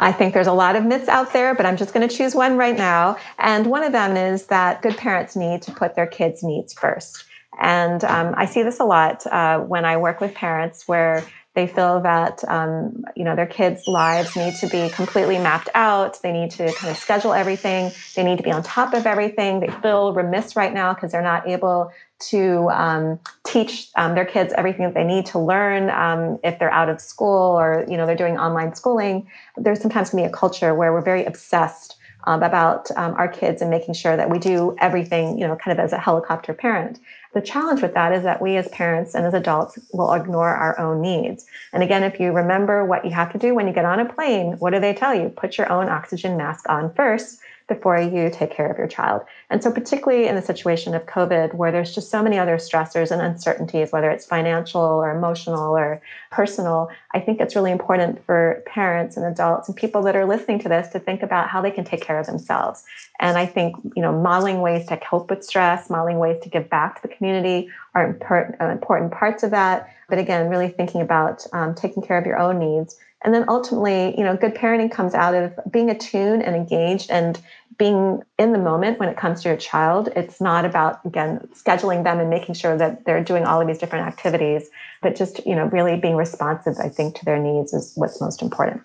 I 0.00 0.12
think 0.12 0.32
there's 0.34 0.46
a 0.46 0.52
lot 0.52 0.76
of 0.76 0.84
myths 0.84 1.08
out 1.08 1.32
there, 1.32 1.54
but 1.54 1.66
I'm 1.66 1.76
just 1.76 1.92
going 1.92 2.08
to 2.08 2.14
choose 2.14 2.34
one 2.34 2.56
right 2.56 2.76
now. 2.76 3.18
And 3.38 3.66
one 3.66 3.84
of 3.84 3.92
them 3.92 4.16
is 4.16 4.46
that 4.46 4.80
good 4.80 4.96
parents 4.96 5.36
need 5.36 5.60
to 5.62 5.72
put 5.72 5.94
their 5.94 6.06
kids' 6.06 6.42
needs 6.42 6.72
first. 6.72 7.24
And 7.60 8.02
um, 8.04 8.34
I 8.36 8.46
see 8.46 8.62
this 8.62 8.80
a 8.80 8.84
lot 8.84 9.26
uh, 9.26 9.60
when 9.60 9.84
I 9.84 9.98
work 9.98 10.20
with 10.20 10.32
parents 10.34 10.88
where 10.88 11.22
they 11.54 11.66
feel 11.66 12.00
that 12.02 12.44
um, 12.48 13.04
you 13.16 13.24
know 13.24 13.34
their 13.34 13.46
kids' 13.46 13.88
lives 13.88 14.36
need 14.36 14.54
to 14.56 14.68
be 14.68 14.88
completely 14.90 15.38
mapped 15.38 15.68
out. 15.74 16.22
They 16.22 16.32
need 16.32 16.52
to 16.52 16.72
kind 16.74 16.90
of 16.90 16.96
schedule 16.96 17.32
everything. 17.32 17.90
They 18.14 18.22
need 18.22 18.36
to 18.36 18.44
be 18.44 18.52
on 18.52 18.62
top 18.62 18.94
of 18.94 19.06
everything. 19.06 19.60
They 19.60 19.70
feel 19.82 20.12
remiss 20.12 20.54
right 20.54 20.72
now 20.72 20.94
because 20.94 21.10
they're 21.10 21.22
not 21.22 21.48
able 21.48 21.90
to 22.30 22.68
um, 22.70 23.18
teach 23.44 23.88
um, 23.96 24.14
their 24.14 24.26
kids 24.26 24.52
everything 24.56 24.84
that 24.84 24.94
they 24.94 25.04
need 25.04 25.26
to 25.26 25.38
learn 25.38 25.90
um, 25.90 26.38
if 26.44 26.58
they're 26.58 26.72
out 26.72 26.88
of 26.88 27.00
school 27.00 27.58
or 27.58 27.84
you 27.88 27.96
know 27.96 28.06
they're 28.06 28.14
doing 28.14 28.38
online 28.38 28.74
schooling. 28.74 29.28
There's 29.56 29.80
sometimes 29.80 30.10
can 30.10 30.18
be 30.18 30.24
a 30.24 30.30
culture 30.30 30.74
where 30.74 30.92
we're 30.92 31.02
very 31.02 31.24
obsessed 31.24 31.96
um, 32.24 32.42
about 32.42 32.90
um, 32.96 33.14
our 33.14 33.28
kids 33.28 33.62
and 33.62 33.70
making 33.70 33.94
sure 33.94 34.16
that 34.16 34.30
we 34.30 34.38
do 34.38 34.76
everything 34.80 35.38
you 35.38 35.46
know 35.46 35.56
kind 35.56 35.78
of 35.78 35.82
as 35.84 35.92
a 35.92 35.98
helicopter 35.98 36.54
parent. 36.54 36.98
The 37.32 37.40
challenge 37.40 37.80
with 37.80 37.94
that 37.94 38.12
is 38.12 38.24
that 38.24 38.42
we 38.42 38.56
as 38.56 38.66
parents 38.68 39.14
and 39.14 39.24
as 39.24 39.34
adults 39.34 39.78
will 39.92 40.12
ignore 40.12 40.48
our 40.48 40.78
own 40.80 41.00
needs. 41.00 41.46
And 41.72 41.82
again, 41.82 42.02
if 42.02 42.18
you 42.18 42.32
remember 42.32 42.84
what 42.84 43.04
you 43.04 43.12
have 43.12 43.32
to 43.32 43.38
do 43.38 43.54
when 43.54 43.68
you 43.68 43.72
get 43.72 43.84
on 43.84 44.00
a 44.00 44.12
plane, 44.12 44.54
what 44.58 44.72
do 44.72 44.80
they 44.80 44.94
tell 44.94 45.14
you? 45.14 45.28
Put 45.28 45.56
your 45.56 45.70
own 45.70 45.88
oxygen 45.88 46.36
mask 46.36 46.68
on 46.68 46.92
first 46.94 47.40
before 47.70 47.98
you 47.98 48.28
take 48.30 48.50
care 48.50 48.70
of 48.70 48.76
your 48.76 48.88
child. 48.88 49.22
And 49.48 49.62
so, 49.62 49.70
particularly 49.70 50.26
in 50.26 50.34
the 50.34 50.42
situation 50.42 50.94
of 50.94 51.06
COVID, 51.06 51.54
where 51.54 51.72
there's 51.72 51.94
just 51.94 52.10
so 52.10 52.22
many 52.22 52.38
other 52.38 52.56
stressors 52.56 53.10
and 53.10 53.22
uncertainties, 53.22 53.92
whether 53.92 54.10
it's 54.10 54.26
financial 54.26 54.82
or 54.82 55.16
emotional 55.16 55.74
or 55.74 56.02
personal, 56.30 56.90
I 57.14 57.20
think 57.20 57.40
it's 57.40 57.54
really 57.54 57.70
important 57.70 58.22
for 58.26 58.62
parents 58.66 59.16
and 59.16 59.24
adults 59.24 59.68
and 59.68 59.76
people 59.76 60.02
that 60.02 60.16
are 60.16 60.26
listening 60.26 60.58
to 60.58 60.68
this 60.68 60.88
to 60.88 60.98
think 60.98 61.22
about 61.22 61.48
how 61.48 61.62
they 61.62 61.70
can 61.70 61.84
take 61.84 62.02
care 62.02 62.18
of 62.18 62.26
themselves. 62.26 62.84
And 63.20 63.38
I 63.38 63.46
think, 63.46 63.76
you 63.94 64.02
know, 64.02 64.12
modeling 64.12 64.60
ways 64.60 64.86
to 64.88 64.96
cope 64.96 65.30
with 65.30 65.44
stress, 65.44 65.88
modeling 65.88 66.18
ways 66.18 66.42
to 66.42 66.48
give 66.48 66.68
back 66.68 66.96
to 66.96 67.08
the 67.08 67.14
community 67.14 67.70
are 67.94 68.04
important, 68.04 68.60
uh, 68.60 68.68
important 68.68 69.12
parts 69.12 69.44
of 69.44 69.52
that. 69.52 69.88
But 70.08 70.18
again, 70.18 70.48
really 70.48 70.68
thinking 70.68 71.00
about 71.00 71.46
um, 71.52 71.74
taking 71.74 72.02
care 72.02 72.18
of 72.18 72.26
your 72.26 72.38
own 72.38 72.58
needs. 72.58 72.98
And 73.22 73.34
then 73.34 73.44
ultimately, 73.48 74.16
you 74.16 74.24
know, 74.24 74.36
good 74.36 74.54
parenting 74.54 74.90
comes 74.90 75.14
out 75.14 75.34
of 75.34 75.58
being 75.70 75.90
attuned 75.90 76.42
and 76.42 76.56
engaged 76.56 77.10
and 77.10 77.40
being 77.80 78.22
in 78.38 78.52
the 78.52 78.58
moment 78.58 79.00
when 79.00 79.08
it 79.08 79.16
comes 79.16 79.40
to 79.42 79.48
your 79.48 79.56
child. 79.56 80.10
It's 80.14 80.38
not 80.38 80.66
about, 80.66 81.00
again, 81.06 81.48
scheduling 81.54 82.04
them 82.04 82.20
and 82.20 82.28
making 82.28 82.54
sure 82.54 82.76
that 82.76 83.06
they're 83.06 83.24
doing 83.24 83.46
all 83.46 83.58
of 83.58 83.66
these 83.66 83.78
different 83.78 84.06
activities, 84.06 84.68
but 85.00 85.16
just, 85.16 85.44
you 85.46 85.56
know, 85.56 85.64
really 85.64 85.98
being 85.98 86.14
responsive, 86.14 86.74
I 86.78 86.90
think, 86.90 87.16
to 87.16 87.24
their 87.24 87.38
needs 87.38 87.72
is 87.72 87.92
what's 87.96 88.20
most 88.20 88.42
important. 88.42 88.82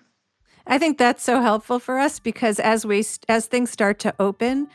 I 0.66 0.78
think 0.78 0.96
that's 0.96 1.22
so 1.22 1.42
helpful 1.42 1.78
for 1.78 1.98
us 1.98 2.18
because 2.18 2.58
as 2.58 2.86
we 2.86 3.04
as 3.28 3.46
things 3.46 3.70
start 3.70 3.98
to 3.98 4.14
open, 4.18 4.66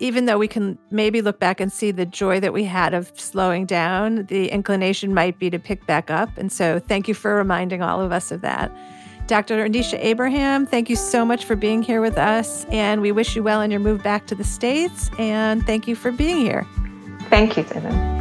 even 0.00 0.26
though 0.26 0.38
we 0.38 0.48
can 0.48 0.76
maybe 0.90 1.22
look 1.22 1.38
back 1.38 1.60
and 1.60 1.72
see 1.72 1.92
the 1.92 2.04
joy 2.04 2.40
that 2.40 2.52
we 2.52 2.64
had 2.64 2.94
of 2.94 3.12
slowing 3.14 3.64
down, 3.64 4.26
the 4.26 4.48
inclination 4.48 5.14
might 5.14 5.38
be 5.38 5.50
to 5.50 5.58
pick 5.58 5.86
back 5.86 6.10
up. 6.10 6.36
And 6.36 6.50
so 6.50 6.80
thank 6.80 7.06
you 7.06 7.14
for 7.14 7.36
reminding 7.36 7.80
all 7.80 8.00
of 8.00 8.10
us 8.10 8.32
of 8.32 8.40
that. 8.40 8.72
Dr. 9.28 9.68
Anisha 9.68 9.98
Abraham, 10.02 10.64
thank 10.64 10.88
you 10.88 10.96
so 10.96 11.22
much 11.22 11.44
for 11.44 11.54
being 11.54 11.82
here 11.82 12.00
with 12.00 12.16
us. 12.16 12.64
And 12.70 13.02
we 13.02 13.12
wish 13.12 13.36
you 13.36 13.42
well 13.42 13.60
in 13.60 13.70
your 13.70 13.78
move 13.78 14.02
back 14.02 14.26
to 14.28 14.34
the 14.34 14.42
States. 14.42 15.10
And 15.18 15.64
thank 15.66 15.86
you 15.86 15.94
for 15.94 16.10
being 16.10 16.38
here. 16.38 16.66
Thank 17.28 17.58
you, 17.58 17.62
Susan. 17.64 18.16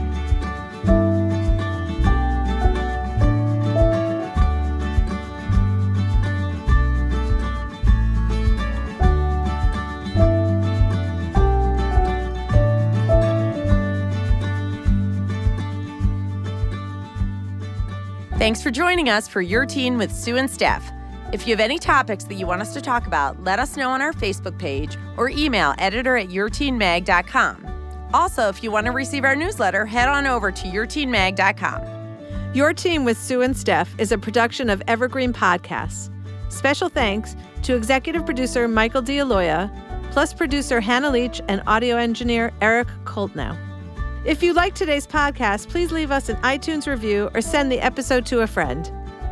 Thanks 18.38 18.62
for 18.62 18.72
joining 18.72 19.10
us 19.10 19.28
for 19.28 19.42
Your 19.42 19.66
Teen 19.66 19.98
with 19.98 20.12
Sue 20.12 20.36
and 20.36 20.50
Steph. 20.50 20.92
If 21.34 21.46
you 21.46 21.54
have 21.54 21.60
any 21.60 21.78
topics 21.78 22.24
that 22.26 22.36
you 22.36 22.48
want 22.48 22.62
us 22.62 22.74
to 22.74 22.80
talk 22.80 23.06
about, 23.06 23.44
let 23.44 23.60
us 23.60 23.76
know 23.76 23.90
on 23.90 24.02
our 24.02 24.14
Facebook 24.14 24.58
page 24.58 24.98
or 25.18 25.30
email 25.30 25.74
editor 25.78 26.16
at 26.16 26.30
yourteenmag.com. 26.30 27.66
Also, 28.14 28.48
if 28.48 28.64
you 28.64 28.72
want 28.72 28.86
to 28.86 28.94
receive 28.94 29.26
our 29.26 29.36
newsletter, 29.36 29.86
head 29.86 30.08
on 30.08 30.26
over 30.26 30.54
to 30.54 30.68
yourteenmag.com. 30.68 32.54
Your 32.54 32.74
Teen 32.74 33.04
with 33.04 33.18
Sue 33.18 33.42
and 33.42 33.58
Steph 33.58 33.94
is 34.00 34.14
a 34.14 34.18
production 34.18 34.70
of 34.70 34.82
Evergreen 34.88 35.34
Podcasts. 35.34 36.10
Special 36.48 36.88
thanks 36.88 37.36
to 37.64 37.76
executive 37.76 38.26
producer 38.26 38.66
Michael 38.70 39.02
DeAloia, 39.02 39.70
plus 40.12 40.34
producer 40.34 40.80
Hannah 40.80 41.10
Leach 41.10 41.42
and 41.50 41.62
audio 41.68 41.98
engineer 41.98 42.54
Eric 42.62 42.88
Koltnow. 43.04 43.58
If 44.24 44.42
you 44.42 44.54
like 44.54 44.76
today's 44.76 45.06
podcast, 45.06 45.68
please 45.68 45.92
leave 45.92 46.10
us 46.10 46.30
an 46.30 46.38
iTunes 46.38 46.88
review 46.88 47.30
or 47.34 47.42
send 47.42 47.70
the 47.70 47.82
episode 47.82 48.26
to 48.28 48.40
a 48.40 48.48
friend. 48.48 48.90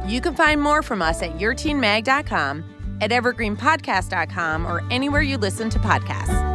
You 0.07 0.21
can 0.21 0.35
find 0.35 0.61
more 0.61 0.81
from 0.81 1.01
us 1.01 1.21
at 1.21 1.37
yourteenmag.com, 1.37 2.63
at 3.01 3.11
evergreenpodcast.com, 3.11 4.65
or 4.65 4.83
anywhere 4.91 5.21
you 5.21 5.37
listen 5.37 5.69
to 5.71 5.79
podcasts. 5.79 6.54